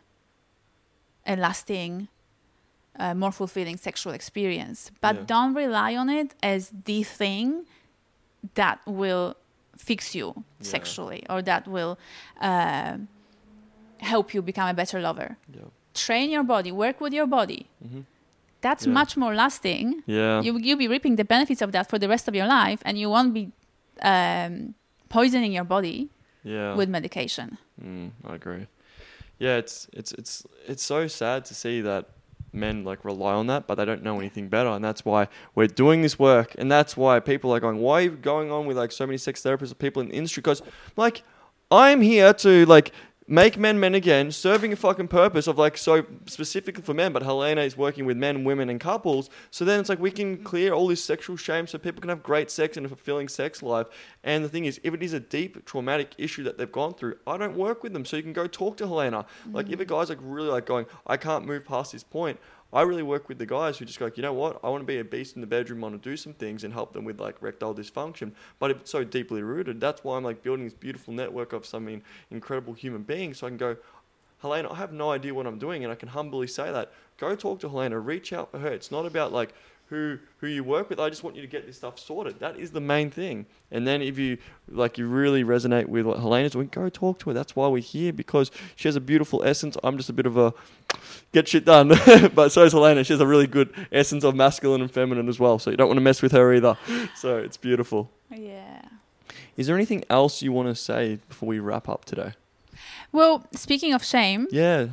a 1.26 1.36
lasting, 1.36 2.08
uh, 2.98 3.14
more 3.14 3.32
fulfilling 3.32 3.76
sexual 3.76 4.12
experience. 4.12 4.90
But 5.00 5.14
Yeah. 5.16 5.22
don't 5.26 5.54
rely 5.54 5.96
on 5.96 6.08
it 6.10 6.34
as 6.42 6.70
the 6.84 7.02
thing 7.04 7.64
that 8.54 8.78
will 8.86 9.34
fix 9.76 10.14
you 10.14 10.26
Yeah. 10.36 10.70
sexually 10.70 11.24
or 11.28 11.42
that 11.42 11.66
will 11.66 11.98
uh, 12.40 12.96
help 13.98 14.34
you 14.34 14.42
become 14.42 14.68
a 14.68 14.74
better 14.74 15.00
lover. 15.00 15.36
yeah. 15.52 15.62
Train 15.94 16.30
your 16.30 16.42
body, 16.44 16.72
work 16.72 17.00
with 17.00 17.12
your 17.12 17.26
body. 17.26 17.68
hmm 17.82 18.00
That's 18.60 18.86
Yeah. 18.86 18.94
much 18.94 19.16
more 19.16 19.34
lasting. 19.34 20.02
Yeah. 20.06 20.40
You, 20.42 20.58
you'll 20.58 20.78
be 20.78 20.88
reaping 20.88 21.16
the 21.16 21.24
benefits 21.24 21.60
of 21.62 21.70
that 21.72 21.88
for 21.90 21.98
the 21.98 22.08
rest 22.08 22.28
of 22.28 22.34
your 22.34 22.46
life, 22.46 22.80
and 22.86 22.96
you 22.98 23.10
won't 23.10 23.32
be 23.34 23.52
um, 24.02 24.74
poisoning 25.08 25.52
your 25.52 25.64
body 25.64 26.08
yeah. 26.42 26.74
with 26.74 26.88
medication. 26.88 27.58
Mm, 27.78 28.10
I 28.24 28.34
agree. 28.34 28.66
Yeah, 29.38 29.58
it's 29.58 29.88
it's 29.92 30.12
it's 30.12 30.46
it's 30.66 30.82
so 30.82 31.08
sad 31.08 31.44
to 31.44 31.54
see 31.54 31.82
that 31.82 32.04
men 32.54 32.84
like 32.84 33.04
rely 33.04 33.34
on 33.34 33.46
that, 33.48 33.66
but 33.66 33.74
they 33.74 33.84
don't 33.84 34.02
know 34.02 34.18
anything 34.18 34.48
better, 34.48 34.70
and 34.70 34.84
that's 34.84 35.04
why 35.04 35.28
we're 35.54 35.66
doing 35.66 36.02
this 36.02 36.18
work, 36.18 36.54
and 36.58 36.70
that's 36.70 36.96
why 36.96 37.20
people 37.20 37.54
are 37.54 37.60
going, 37.60 37.78
why 37.78 38.00
are 38.00 38.02
you 38.02 38.10
going 38.10 38.50
on 38.50 38.66
with 38.66 38.76
like 38.76 38.92
so 38.92 39.06
many 39.06 39.18
sex 39.18 39.42
therapists 39.42 39.72
or 39.72 39.76
people 39.76 40.02
in 40.02 40.08
the 40.08 40.14
industry? 40.14 40.40
Because 40.40 40.62
like 40.96 41.22
I'm 41.70 42.00
here 42.00 42.32
to 42.34 42.66
like 42.66 42.92
make 43.26 43.56
men 43.56 43.80
men 43.80 43.94
again, 43.94 44.30
serving 44.30 44.72
a 44.72 44.76
fucking 44.76 45.08
purpose 45.08 45.46
of 45.46 45.56
like 45.56 45.76
so 45.78 46.04
specifically 46.26 46.82
for 46.82 46.94
men, 46.94 47.12
but 47.12 47.22
Helena 47.22 47.62
is 47.62 47.76
working 47.76 48.04
with 48.04 48.16
men, 48.16 48.44
women, 48.44 48.68
and 48.68 48.78
couples. 48.78 49.30
So 49.50 49.64
then 49.64 49.80
it's 49.80 49.88
like 49.88 49.98
we 49.98 50.10
can 50.10 50.42
clear 50.44 50.72
all 50.72 50.88
this 50.88 51.02
sexual 51.02 51.36
shame, 51.36 51.66
so 51.66 51.78
people 51.78 52.00
can 52.00 52.10
have 52.10 52.22
great 52.22 52.50
sex 52.50 52.76
and 52.76 52.84
a 52.84 52.88
fulfilling 52.88 53.28
sex 53.28 53.62
life. 53.62 53.86
And 54.22 54.44
the 54.44 54.48
thing 54.48 54.66
is, 54.66 54.80
if 54.82 54.92
it 54.92 55.02
is 55.02 55.12
a 55.12 55.20
deep 55.20 55.64
traumatic 55.64 56.14
issue 56.18 56.42
that 56.44 56.58
they've 56.58 56.70
gone 56.70 56.94
through, 56.94 57.16
I 57.26 57.36
don't 57.36 57.56
work 57.56 57.82
with 57.82 57.92
them. 57.92 58.04
So 58.04 58.16
you 58.16 58.22
can 58.22 58.32
go 58.32 58.46
talk 58.46 58.76
to 58.78 58.86
Helena. 58.86 59.26
Like 59.50 59.70
if 59.70 59.80
a 59.80 59.84
mm. 59.84 59.88
guy's 59.88 60.08
like 60.08 60.18
really 60.20 60.48
like 60.48 60.66
going, 60.66 60.86
I 61.06 61.16
can't 61.16 61.46
move 61.46 61.64
past 61.64 61.92
this 61.92 62.04
point. 62.04 62.38
I 62.74 62.82
really 62.82 63.04
work 63.04 63.28
with 63.28 63.38
the 63.38 63.46
guys 63.46 63.78
who 63.78 63.84
just 63.84 64.00
go, 64.00 64.06
like, 64.06 64.16
you 64.16 64.22
know 64.22 64.32
what, 64.32 64.58
I 64.64 64.68
want 64.68 64.82
to 64.82 64.86
be 64.86 64.98
a 64.98 65.04
beast 65.04 65.36
in 65.36 65.40
the 65.40 65.46
bedroom, 65.46 65.84
I 65.84 65.88
want 65.88 66.02
to 66.02 66.10
do 66.10 66.16
some 66.16 66.32
things 66.32 66.64
and 66.64 66.74
help 66.74 66.92
them 66.92 67.04
with 67.04 67.20
like 67.20 67.36
erectile 67.40 67.72
dysfunction. 67.72 68.32
But 68.58 68.72
if 68.72 68.80
it's 68.80 68.90
so 68.90 69.04
deeply 69.04 69.42
rooted, 69.42 69.80
that's 69.80 70.02
why 70.02 70.16
I'm 70.16 70.24
like 70.24 70.42
building 70.42 70.64
this 70.64 70.74
beautiful 70.74 71.14
network 71.14 71.52
of 71.52 71.64
some 71.64 72.02
incredible 72.32 72.74
human 72.74 73.02
beings. 73.04 73.38
So 73.38 73.46
I 73.46 73.50
can 73.50 73.58
go, 73.58 73.76
Helena, 74.42 74.72
I 74.72 74.74
have 74.74 74.92
no 74.92 75.10
idea 75.12 75.32
what 75.32 75.46
I'm 75.46 75.58
doing, 75.58 75.84
and 75.84 75.92
I 75.92 75.96
can 75.96 76.08
humbly 76.08 76.48
say 76.48 76.70
that. 76.72 76.92
Go 77.16 77.36
talk 77.36 77.60
to 77.60 77.68
Helena, 77.68 77.98
reach 78.00 78.32
out 78.32 78.50
for 78.50 78.58
her. 78.58 78.68
It's 78.68 78.90
not 78.90 79.06
about 79.06 79.32
like 79.32 79.54
who 79.88 80.18
who 80.38 80.46
you 80.46 80.64
work 80.64 80.88
with. 80.88 80.98
I 80.98 81.08
just 81.08 81.22
want 81.22 81.36
you 81.36 81.42
to 81.42 81.48
get 81.48 81.66
this 81.66 81.76
stuff 81.76 81.98
sorted. 81.98 82.40
That 82.40 82.58
is 82.58 82.70
the 82.70 82.80
main 82.80 83.10
thing. 83.10 83.46
And 83.70 83.86
then 83.86 84.02
if 84.02 84.18
you 84.18 84.38
like 84.68 84.98
you 84.98 85.06
really 85.06 85.44
resonate 85.44 85.86
with 85.86 86.06
what 86.06 86.18
Helena's 86.18 86.52
doing, 86.52 86.68
go 86.68 86.88
talk 86.88 87.18
to 87.20 87.30
her. 87.30 87.34
That's 87.34 87.54
why 87.54 87.68
we're 87.68 87.82
here 87.82 88.12
because 88.12 88.50
she 88.76 88.88
has 88.88 88.96
a 88.96 89.00
beautiful 89.00 89.42
essence. 89.44 89.76
I'm 89.84 89.96
just 89.96 90.08
a 90.08 90.12
bit 90.12 90.26
of 90.26 90.36
a 90.36 90.54
get 91.32 91.48
shit 91.48 91.64
done. 91.64 91.88
but 92.34 92.50
so 92.50 92.64
is 92.64 92.72
Helena. 92.72 93.04
She 93.04 93.12
has 93.12 93.20
a 93.20 93.26
really 93.26 93.46
good 93.46 93.72
essence 93.92 94.24
of 94.24 94.34
masculine 94.34 94.80
and 94.80 94.90
feminine 94.90 95.28
as 95.28 95.38
well. 95.38 95.58
So 95.58 95.70
you 95.70 95.76
don't 95.76 95.88
want 95.88 95.98
to 95.98 96.02
mess 96.02 96.22
with 96.22 96.32
her 96.32 96.52
either. 96.54 96.76
So 97.16 97.38
it's 97.38 97.56
beautiful. 97.56 98.10
Yeah. 98.30 98.82
Is 99.56 99.66
there 99.66 99.76
anything 99.76 100.04
else 100.10 100.42
you 100.42 100.52
want 100.52 100.68
to 100.68 100.74
say 100.74 101.18
before 101.28 101.48
we 101.48 101.58
wrap 101.58 101.88
up 101.88 102.04
today? 102.04 102.32
Well, 103.12 103.46
speaking 103.52 103.92
of 103.92 104.04
shame, 104.04 104.48
Yeah. 104.50 104.88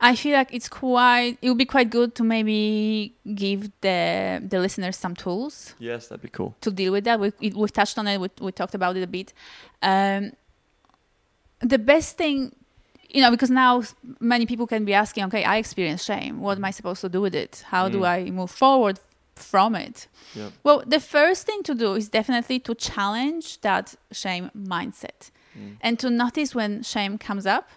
I 0.00 0.14
feel 0.16 0.34
like 0.36 0.52
it's 0.52 0.68
quite. 0.68 1.38
It 1.40 1.48
would 1.48 1.58
be 1.58 1.64
quite 1.64 1.90
good 1.90 2.14
to 2.16 2.22
maybe 2.24 3.14
give 3.34 3.70
the 3.80 4.42
the 4.46 4.58
listeners 4.60 4.96
some 4.96 5.14
tools 5.14 5.74
Yes, 5.78 6.08
that'd 6.08 6.22
be 6.22 6.28
cool. 6.28 6.54
to 6.60 6.70
deal 6.70 6.92
with 6.92 7.04
that. 7.04 7.18
We 7.18 7.32
we've 7.40 7.72
touched 7.72 7.98
on 7.98 8.06
it. 8.06 8.20
We, 8.20 8.28
we 8.40 8.52
talked 8.52 8.74
about 8.74 8.96
it 8.96 9.02
a 9.02 9.06
bit. 9.06 9.32
Um, 9.82 10.32
the 11.60 11.78
best 11.78 12.16
thing, 12.18 12.54
you 13.08 13.22
know, 13.22 13.30
because 13.30 13.50
now 13.50 13.82
many 14.20 14.44
people 14.46 14.66
can 14.66 14.84
be 14.84 14.92
asking, 14.94 15.24
okay, 15.24 15.44
I 15.44 15.56
experience 15.56 16.04
shame. 16.04 16.40
What 16.40 16.58
am 16.58 16.64
I 16.64 16.70
supposed 16.72 17.00
to 17.00 17.08
do 17.08 17.20
with 17.22 17.34
it? 17.34 17.64
How 17.68 17.88
do 17.88 18.00
Mm. 18.00 18.08
I 18.26 18.30
move 18.30 18.50
forward 18.50 18.98
from 19.34 19.74
it? 19.74 20.08
Yeah. 20.34 20.50
Well, 20.62 20.82
the 20.86 21.00
first 21.00 21.46
thing 21.46 21.62
to 21.62 21.74
do 21.74 21.94
is 21.94 22.08
definitely 22.10 22.58
to 22.60 22.74
challenge 22.74 23.60
that 23.62 23.94
shame 24.12 24.50
mindset 24.54 25.30
Mm. 25.58 25.76
and 25.80 25.98
to 25.98 26.10
notice 26.10 26.54
when 26.54 26.82
shame 26.82 27.16
comes 27.16 27.46
up 27.46 27.68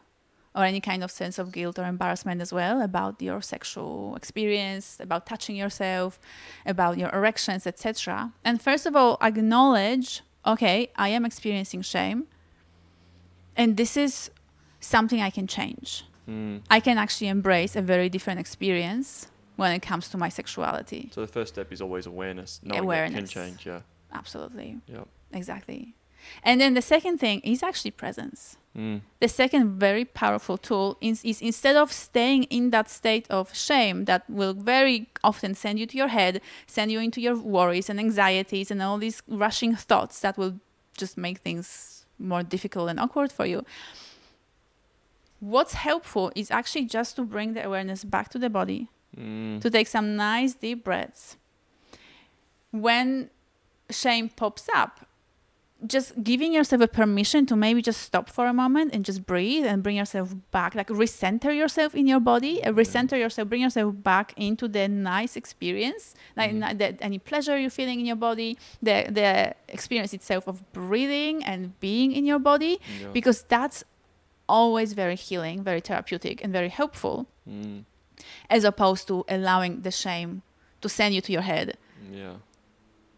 or 0.59 0.65
any 0.65 0.81
kind 0.81 1.01
of 1.05 1.09
sense 1.21 1.35
of 1.41 1.45
guilt 1.57 1.79
or 1.79 1.85
embarrassment 1.95 2.41
as 2.45 2.51
well 2.59 2.81
about 2.89 3.13
your 3.27 3.39
sexual 3.55 4.15
experience 4.21 4.85
about 4.99 5.21
touching 5.31 5.55
yourself 5.63 6.19
about 6.73 6.93
your 7.01 7.09
erections 7.19 7.63
etc 7.65 8.31
and 8.47 8.55
first 8.61 8.85
of 8.89 8.93
all 8.99 9.13
acknowledge 9.29 10.21
okay 10.53 10.77
i 11.05 11.07
am 11.17 11.23
experiencing 11.31 11.81
shame 11.81 12.19
and 13.55 13.77
this 13.77 13.95
is 13.97 14.29
something 14.79 15.21
i 15.21 15.29
can 15.29 15.47
change 15.47 16.03
Mm. 16.27 16.61
i 16.69 16.79
can 16.79 16.97
actually 16.99 17.27
embrace 17.27 17.75
a 17.75 17.81
very 17.81 18.07
different 18.07 18.39
experience 18.39 19.09
when 19.55 19.71
it 19.77 19.81
comes 19.81 20.09
to 20.09 20.17
my 20.23 20.29
sexuality 20.29 21.09
So 21.15 21.21
the 21.21 21.27
first 21.37 21.49
step 21.55 21.67
is 21.73 21.81
always 21.81 22.05
awareness. 22.05 22.59
Knowing 22.63 22.83
Awareness. 22.83 23.17
can 23.19 23.27
change. 23.27 23.65
Yeah. 23.65 23.81
absolutely 24.13 24.69
Yep. 24.95 25.07
exactly 25.33 25.81
and 26.43 26.55
then 26.61 26.71
the 26.75 26.83
second 26.83 27.17
thing 27.17 27.37
is 27.53 27.63
actually 27.63 27.91
presence 28.03 28.57
Mm. 28.77 29.01
The 29.19 29.27
second 29.27 29.79
very 29.79 30.05
powerful 30.05 30.57
tool 30.57 30.97
is, 31.01 31.25
is 31.25 31.41
instead 31.41 31.75
of 31.75 31.91
staying 31.91 32.43
in 32.43 32.69
that 32.69 32.89
state 32.89 33.25
of 33.29 33.53
shame 33.55 34.05
that 34.05 34.29
will 34.29 34.53
very 34.53 35.09
often 35.23 35.55
send 35.55 35.79
you 35.79 35.85
to 35.87 35.97
your 35.97 36.07
head, 36.09 36.39
send 36.67 36.91
you 36.91 36.99
into 36.99 37.19
your 37.19 37.35
worries 37.35 37.89
and 37.89 37.99
anxieties 37.99 38.69
and 38.71 38.81
all 38.81 38.97
these 38.97 39.23
rushing 39.27 39.75
thoughts 39.75 40.19
that 40.19 40.37
will 40.37 40.59
just 40.95 41.17
make 41.17 41.39
things 41.39 42.05
more 42.19 42.43
difficult 42.43 42.89
and 42.89 42.99
awkward 42.99 43.31
for 43.31 43.45
you. 43.45 43.65
What's 45.39 45.73
helpful 45.73 46.31
is 46.35 46.51
actually 46.51 46.85
just 46.85 47.15
to 47.15 47.23
bring 47.23 47.53
the 47.53 47.65
awareness 47.65 48.03
back 48.03 48.29
to 48.29 48.39
the 48.39 48.49
body, 48.49 48.89
Mm. 49.17 49.59
to 49.61 49.71
take 49.71 49.87
some 49.87 50.15
nice 50.15 50.53
deep 50.53 50.83
breaths. 50.83 51.35
When 52.69 53.31
shame 53.89 54.29
pops 54.29 54.67
up, 54.75 55.07
just 55.87 56.21
giving 56.23 56.51
yourself 56.53 56.81
a 56.81 56.87
permission 56.87 57.45
to 57.45 57.55
maybe 57.55 57.81
just 57.81 58.01
stop 58.01 58.29
for 58.29 58.47
a 58.47 58.53
moment 58.53 58.93
and 58.93 59.05
just 59.05 59.25
breathe 59.25 59.65
and 59.65 59.81
bring 59.81 59.95
yourself 59.95 60.35
back, 60.51 60.75
like 60.75 60.89
recenter 60.89 61.55
yourself 61.55 61.95
in 61.95 62.05
your 62.05 62.19
body, 62.19 62.61
uh, 62.63 62.71
recenter 62.73 63.17
yourself, 63.17 63.47
bring 63.47 63.61
yourself 63.61 63.93
back 64.03 64.33
into 64.35 64.67
the 64.67 64.87
nice 64.89 65.37
experience, 65.37 66.15
like 66.35 66.51
Mhm. 66.51 66.77
the, 66.77 67.01
any 67.03 67.17
pleasure 67.17 67.57
you're 67.57 67.69
feeling 67.69 67.99
in 68.01 68.05
your 68.05 68.17
body, 68.17 68.57
the 68.81 69.05
the 69.09 69.55
experience 69.69 70.13
itself 70.13 70.47
of 70.47 70.55
breathing 70.73 71.43
and 71.45 71.79
being 71.79 72.11
in 72.11 72.25
your 72.25 72.39
body, 72.39 72.79
Yeah. 73.01 73.07
because 73.13 73.43
that's 73.47 73.83
always 74.49 74.93
very 74.93 75.15
healing, 75.15 75.63
very 75.63 75.79
therapeutic, 75.79 76.43
and 76.43 76.51
very 76.51 76.69
helpful, 76.69 77.25
Mm. 77.47 77.85
as 78.49 78.63
opposed 78.65 79.07
to 79.07 79.23
allowing 79.29 79.81
the 79.83 79.91
shame 79.91 80.41
to 80.81 80.89
send 80.89 81.15
you 81.15 81.21
to 81.21 81.31
your 81.31 81.43
head 81.43 81.77
Yeah. 82.11 82.33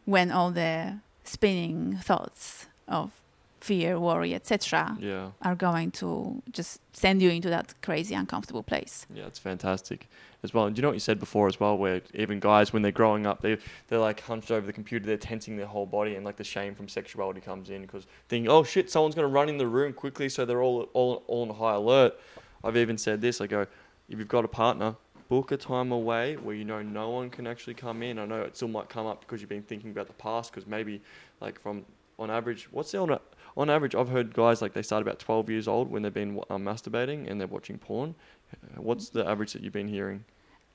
when 0.05 0.29
all 0.31 0.51
the 0.51 0.99
spinning 1.23 1.97
thoughts 1.97 2.67
of 2.87 3.11
fear, 3.59 3.99
worry, 3.99 4.33
etc., 4.33 4.97
Yeah. 4.99 5.29
are 5.43 5.53
going 5.55 5.91
to 5.91 6.41
just 6.51 6.79
send 6.93 7.21
you 7.21 7.29
into 7.29 7.47
that 7.49 7.75
crazy, 7.83 8.15
uncomfortable 8.15 8.63
place. 8.63 9.05
Yeah, 9.13 9.27
it's 9.27 9.37
fantastic 9.37 10.07
as 10.41 10.51
well. 10.51 10.65
And 10.65 10.75
do 10.75 10.79
you 10.79 10.81
know 10.81 10.87
what 10.89 10.95
you 10.95 10.99
said 10.99 11.19
before 11.19 11.47
as 11.47 11.59
well, 11.59 11.77
where 11.77 12.01
even 12.15 12.39
guys 12.39 12.73
when 12.73 12.81
they're 12.81 12.91
growing 12.91 13.27
up, 13.27 13.41
they 13.41 13.59
they're 13.87 13.99
like 13.99 14.21
hunched 14.21 14.49
over 14.49 14.65
the 14.65 14.73
computer, 14.73 15.05
they're 15.05 15.15
tensing 15.17 15.57
their 15.57 15.67
whole 15.67 15.85
body, 15.85 16.15
and 16.15 16.25
like 16.25 16.37
the 16.37 16.43
shame 16.43 16.73
from 16.73 16.87
sexuality 16.89 17.39
comes 17.39 17.69
in 17.69 17.83
because 17.83 18.07
thinking, 18.29 18.49
oh 18.51 18.63
shit, 18.63 18.89
someone's 18.89 19.13
gonna 19.13 19.27
run 19.27 19.47
in 19.47 19.57
the 19.59 19.67
room 19.67 19.93
quickly, 19.93 20.27
so 20.27 20.43
they're 20.43 20.63
all 20.63 20.89
all 20.93 21.23
all 21.27 21.43
on 21.47 21.55
high 21.55 21.75
alert. 21.75 22.19
I've 22.63 22.77
even 22.77 22.97
said 22.97 23.21
this. 23.21 23.41
I 23.41 23.45
go, 23.47 23.67
if 24.09 24.17
you've 24.17 24.27
got 24.27 24.43
a 24.43 24.47
partner, 24.47 24.95
book 25.31 25.53
a 25.53 25.55
time 25.55 25.93
away 25.93 26.35
where 26.35 26.53
you 26.53 26.65
know 26.65 26.81
no 26.81 27.09
one 27.09 27.29
can 27.29 27.47
actually 27.47 27.73
come 27.73 28.03
in. 28.03 28.19
I 28.19 28.25
know 28.25 28.41
it 28.41 28.57
still 28.57 28.67
might 28.67 28.89
come 28.89 29.05
up 29.05 29.21
because 29.21 29.39
you've 29.39 29.49
been 29.49 29.63
thinking 29.63 29.89
about 29.91 30.07
the 30.07 30.13
past, 30.13 30.51
because 30.51 30.67
maybe 30.67 31.01
like 31.39 31.57
from 31.57 31.85
on 32.19 32.29
average, 32.29 32.67
what's 32.71 32.91
the 32.91 32.97
on 32.97 33.17
on 33.55 33.69
average? 33.69 33.95
I've 33.95 34.09
heard 34.09 34.33
guys 34.33 34.61
like 34.61 34.73
they 34.73 34.81
start 34.81 35.01
about 35.01 35.19
12 35.19 35.49
years 35.49 35.69
old 35.69 35.89
when 35.89 36.01
they've 36.01 36.13
been 36.13 36.41
um, 36.49 36.65
masturbating 36.65 37.31
and 37.31 37.39
they're 37.39 37.47
watching 37.47 37.77
porn. 37.77 38.13
Uh, 38.53 38.81
What's 38.81 39.07
the 39.07 39.25
average 39.25 39.53
that 39.53 39.63
you've 39.63 39.71
been 39.71 39.87
hearing? 39.87 40.25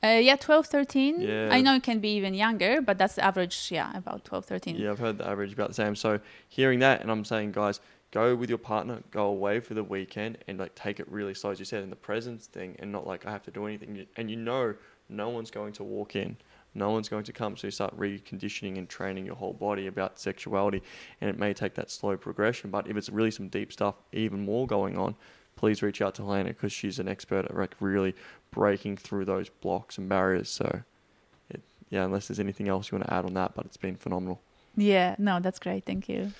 Uh, 0.02 0.20
yeah, 0.22 0.36
12, 0.36 0.66
13. 0.68 1.20
Yeah. 1.20 1.48
I 1.52 1.60
know 1.60 1.74
it 1.74 1.82
can 1.82 2.00
be 2.00 2.10
even 2.16 2.32
younger, 2.32 2.80
but 2.80 2.96
that's 2.96 3.16
the 3.16 3.24
average, 3.24 3.68
yeah, 3.70 3.94
about 3.94 4.24
12, 4.24 4.46
13. 4.46 4.76
Yeah, 4.76 4.92
I've 4.92 4.98
heard 4.98 5.18
the 5.18 5.28
average 5.28 5.52
about 5.52 5.68
the 5.68 5.74
same. 5.74 5.94
So 5.94 6.18
hearing 6.48 6.78
that, 6.78 7.02
and 7.02 7.10
I'm 7.10 7.26
saying, 7.26 7.52
guys, 7.52 7.80
go 8.10 8.34
with 8.34 8.48
your 8.48 8.58
partner, 8.58 9.02
go 9.10 9.26
away 9.26 9.60
for 9.60 9.74
the 9.74 9.84
weekend, 9.84 10.38
and 10.48 10.58
like 10.58 10.74
take 10.74 11.00
it 11.00 11.10
really 11.10 11.34
slow, 11.34 11.50
as 11.50 11.58
you 11.58 11.64
said, 11.64 11.82
in 11.82 11.90
the 11.90 11.96
presence 11.96 12.46
thing, 12.46 12.76
and 12.78 12.90
not 12.90 13.06
like 13.06 13.26
I 13.26 13.30
have 13.30 13.42
to 13.44 13.50
do 13.50 13.66
anything. 13.66 14.06
And 14.16 14.30
you 14.30 14.36
know, 14.36 14.74
no 15.08 15.28
one's 15.28 15.50
going 15.50 15.72
to 15.74 15.84
walk 15.84 16.16
in, 16.16 16.36
no 16.74 16.90
one's 16.90 17.08
going 17.08 17.24
to 17.24 17.32
come. 17.32 17.56
So 17.56 17.66
you 17.66 17.70
start 17.70 17.98
reconditioning 17.98 18.78
and 18.78 18.88
training 18.88 19.26
your 19.26 19.36
whole 19.36 19.52
body 19.52 19.86
about 19.86 20.18
sexuality, 20.18 20.82
and 21.20 21.28
it 21.30 21.38
may 21.38 21.52
take 21.52 21.74
that 21.74 21.90
slow 21.90 22.16
progression. 22.16 22.70
But 22.70 22.88
if 22.88 22.96
it's 22.96 23.10
really 23.10 23.30
some 23.30 23.48
deep 23.48 23.72
stuff, 23.72 23.96
even 24.12 24.44
more 24.44 24.66
going 24.66 24.96
on, 24.96 25.14
please 25.56 25.82
reach 25.82 26.00
out 26.00 26.14
to 26.16 26.22
Helena 26.22 26.50
because 26.50 26.72
she's 26.72 26.98
an 26.98 27.08
expert 27.08 27.46
at 27.46 27.56
like 27.56 27.74
really 27.80 28.14
breaking 28.50 28.96
through 28.96 29.24
those 29.24 29.48
blocks 29.48 29.98
and 29.98 30.08
barriers. 30.08 30.48
So. 30.48 30.82
It, 31.50 31.62
yeah, 31.90 32.04
unless 32.04 32.26
there's 32.28 32.40
anything 32.40 32.68
else 32.68 32.90
you 32.90 32.98
want 32.98 33.08
to 33.08 33.14
add 33.14 33.24
on 33.24 33.34
that, 33.34 33.54
but 33.54 33.64
it's 33.66 33.76
been 33.76 33.94
phenomenal. 33.94 34.40
Yeah, 34.76 35.14
no, 35.18 35.40
that's 35.40 35.58
great. 35.58 35.84
Thank 35.84 36.08
you. 36.08 36.32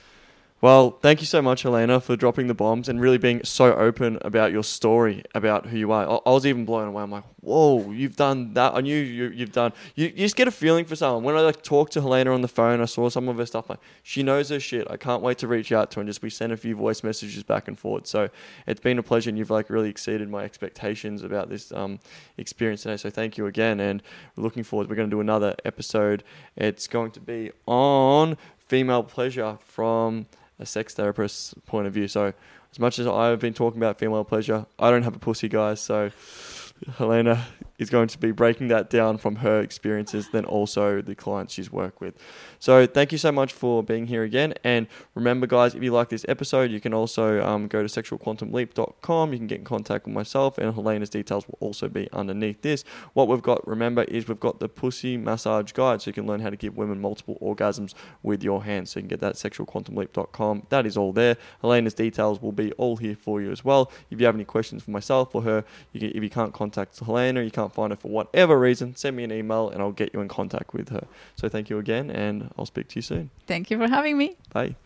Well, 0.63 0.93
thank 1.03 1.21
you 1.21 1.27
so 1.27 1.43
much, 1.43 1.63
Helena, 1.63 2.01
for 2.01 2.17
dropping 2.17 2.47
the 2.47 2.55
bombs 2.55 2.89
and 2.89 2.99
really 2.99 3.19
being 3.19 3.45
so 3.45 3.75
open 3.75 4.19
about 4.23 4.53
your 4.53 4.65
story, 4.65 5.23
about 5.35 5.67
who 5.67 5.77
you 5.77 5.93
are. 5.93 6.09
I, 6.09 6.15
I 6.25 6.31
was 6.31 6.47
even 6.47 6.65
blown 6.65 6.89
away. 6.89 7.03
I'm 7.03 7.11
like, 7.11 7.25
whoa, 7.41 7.93
you've 7.93 8.17
done 8.17 8.55
that. 8.55 8.75
I 8.75 8.81
knew 8.81 8.97
you, 8.97 9.29
you've 9.29 9.53
done. 9.53 9.75
You, 9.97 10.07
you 10.07 10.13
just 10.25 10.35
get 10.35 10.49
a 10.49 10.51
feeling 10.51 10.87
for 10.87 10.97
someone. 10.97 11.25
When 11.25 11.37
I 11.37 11.41
like 11.41 11.63
talked 11.63 11.93
to 11.93 12.01
Helena 12.01 12.33
on 12.33 12.41
the 12.41 12.49
phone, 12.49 12.81
I 12.81 12.87
saw 12.87 13.11
some 13.11 13.29
of 13.29 13.37
her 13.37 13.45
stuff. 13.45 13.69
Like, 13.69 13.81
she 14.03 14.23
knows 14.23 14.49
her 14.49 14.59
shit. 14.59 14.91
I 14.91 14.97
can't 14.97 15.23
wait 15.23 15.37
to 15.39 15.47
reach 15.47 15.73
out 15.73 15.91
to 15.91 15.97
her 15.97 16.01
and 16.01 16.09
just 16.09 16.23
we 16.23 16.31
sent 16.31 16.55
a 16.55 16.57
few 16.57 16.75
voice 16.75 17.05
messages 17.05 17.43
back 17.43 17.69
and 17.69 17.79
forth. 17.79 18.07
So 18.07 18.31
it's 18.67 18.81
been 18.81 18.99
a 18.99 19.03
pleasure, 19.03 19.29
and 19.29 19.39
you've 19.39 19.51
like 19.51 19.69
really 19.69 19.91
exceeded 19.91 20.31
my 20.31 20.45
expectations 20.45 21.23
about 21.23 21.51
this 21.51 21.71
um, 21.71 22.01
experience 22.39 22.83
today. 22.83 22.97
So 22.97 23.11
thank 23.11 23.37
you 23.37 23.45
again, 23.45 23.79
and 23.79 24.03
looking 24.37 24.63
forward. 24.63 24.89
We're 24.89 24.97
going 24.97 25.11
to 25.11 25.15
do 25.15 25.21
another 25.21 25.55
episode. 25.67 26.25
It's 26.57 26.87
going 26.87 27.11
to 27.11 27.21
be 27.21 27.53
on 27.67 28.39
female 28.67 29.03
pleasure 29.03 29.59
from 29.61 30.27
a 30.59 30.67
sex 30.67 30.95
therapist's 30.95 31.55
point 31.67 31.87
of 31.87 31.93
view. 31.93 32.09
So, 32.09 32.33
as 32.71 32.79
much 32.79 32.99
as 32.99 33.07
I've 33.07 33.39
been 33.41 33.55
talking 33.55 33.79
about 33.79 33.99
female 33.99 34.25
pleasure, 34.25 34.67
I 34.79 34.91
don't 34.91 35.03
have 35.03 35.17
a 35.17 35.19
pussy, 35.19 35.49
guys. 35.49 35.81
So, 35.81 36.11
Helena 36.99 37.47
is 37.79 37.91
going 37.91 38.09
to 38.09 38.19
be 38.19 38.33
breaking 38.33 38.69
that 38.69 38.91
down 38.91 39.19
from 39.19 39.37
her 39.37 39.61
experiences, 39.61 40.31
then 40.31 40.45
also 40.45 41.01
the 41.01 41.15
clients 41.15 41.55
she's 41.55 41.71
worked 41.71 42.01
with. 42.01 42.15
So, 42.59 42.87
thank 42.87 43.13
you 43.13 43.19
so 43.19 43.33
much 43.33 43.53
for 43.53 43.83
being 43.83 44.07
here 44.07 44.23
again. 44.23 44.55
And 44.65 44.87
remember, 45.15 45.47
guys, 45.47 45.75
if 45.75 45.83
you 45.83 45.93
like 45.93 46.09
this 46.09 46.25
episode, 46.29 46.71
you 46.71 46.81
can 46.81 46.95
also 46.95 47.45
um, 47.45 47.69
go 47.69 47.87
to 47.87 47.89
sexualquantumleap.com. 47.89 49.33
You 49.33 49.39
can 49.39 49.47
get 49.47 49.59
in 49.59 49.65
contact 49.65 50.07
with 50.07 50.15
myself, 50.15 50.59
and 50.59 50.75
Helena's 50.75 51.11
details 51.11 51.47
will 51.47 51.59
also 51.61 51.89
be 51.89 52.09
underneath 52.13 52.63
this. 52.63 52.85
What 53.13 53.29
we've 53.29 53.43
got, 53.43 53.67
remember, 53.67 54.05
is 54.05 54.29
we've 54.29 54.41
got 54.41 54.61
the 54.61 54.69
pussy 54.69 55.17
massage 55.17 55.73
guide, 55.73 56.03
so 56.03 56.09
you 56.09 56.13
can 56.13 56.27
learn 56.27 56.41
how 56.41 56.51
to 56.51 56.57
give 56.57 56.77
women 56.77 57.01
multiple 57.01 57.39
orgasms 57.41 57.95
with 58.23 58.43
your 58.43 58.65
hands. 58.65 58.91
So 58.91 59.01
you 59.01 59.03
can 59.03 59.09
get 59.09 59.21
that 59.21 59.45
at 59.45 59.53
sexualquantumleap.com. 59.53 60.67
That 60.69 60.87
is 60.87 60.97
all 60.97 61.13
there. 61.13 61.37
Helena's 61.61 61.95
details 61.95 62.41
will 62.41 62.53
be 62.53 62.73
all 62.73 62.97
here 62.97 63.17
for 63.17 63.41
you 63.41 63.51
as 63.51 63.65
well. 63.65 63.91
If 64.11 64.21
you 64.21 64.27
have 64.27 64.35
any 64.35 64.45
questions 64.45 64.83
for 64.83 64.91
myself 64.91 65.35
or 65.35 65.43
her, 65.43 65.65
you 65.93 66.01
can, 66.01 66.11
if 66.11 66.23
you 66.23 66.31
can't 66.31 66.53
contact 66.53 66.99
Helena, 66.99 67.43
you 67.43 67.51
can't 67.51 67.66
can't 67.67 67.75
find 67.75 67.93
her 67.93 67.97
for 67.97 68.09
whatever 68.09 68.59
reason, 68.59 68.95
send 68.97 69.17
me 69.17 69.25
an 69.25 69.33
email 69.33 69.69
and 69.69 69.83
I'll 69.83 69.93
get 69.93 70.15
you 70.15 70.21
in 70.21 70.29
contact 70.29 70.73
with 70.73 70.91
her. 70.91 71.07
So 71.35 71.49
thank 71.49 71.69
you 71.71 71.79
again, 71.79 72.11
and 72.11 72.53
I'll 72.57 72.67
speak 72.67 72.89
to 72.89 72.97
you 72.97 73.03
soon. 73.03 73.31
Thank 73.47 73.71
you 73.71 73.79
for 73.79 73.89
having 73.89 74.17
me. 74.17 74.37
Bye. 74.53 74.77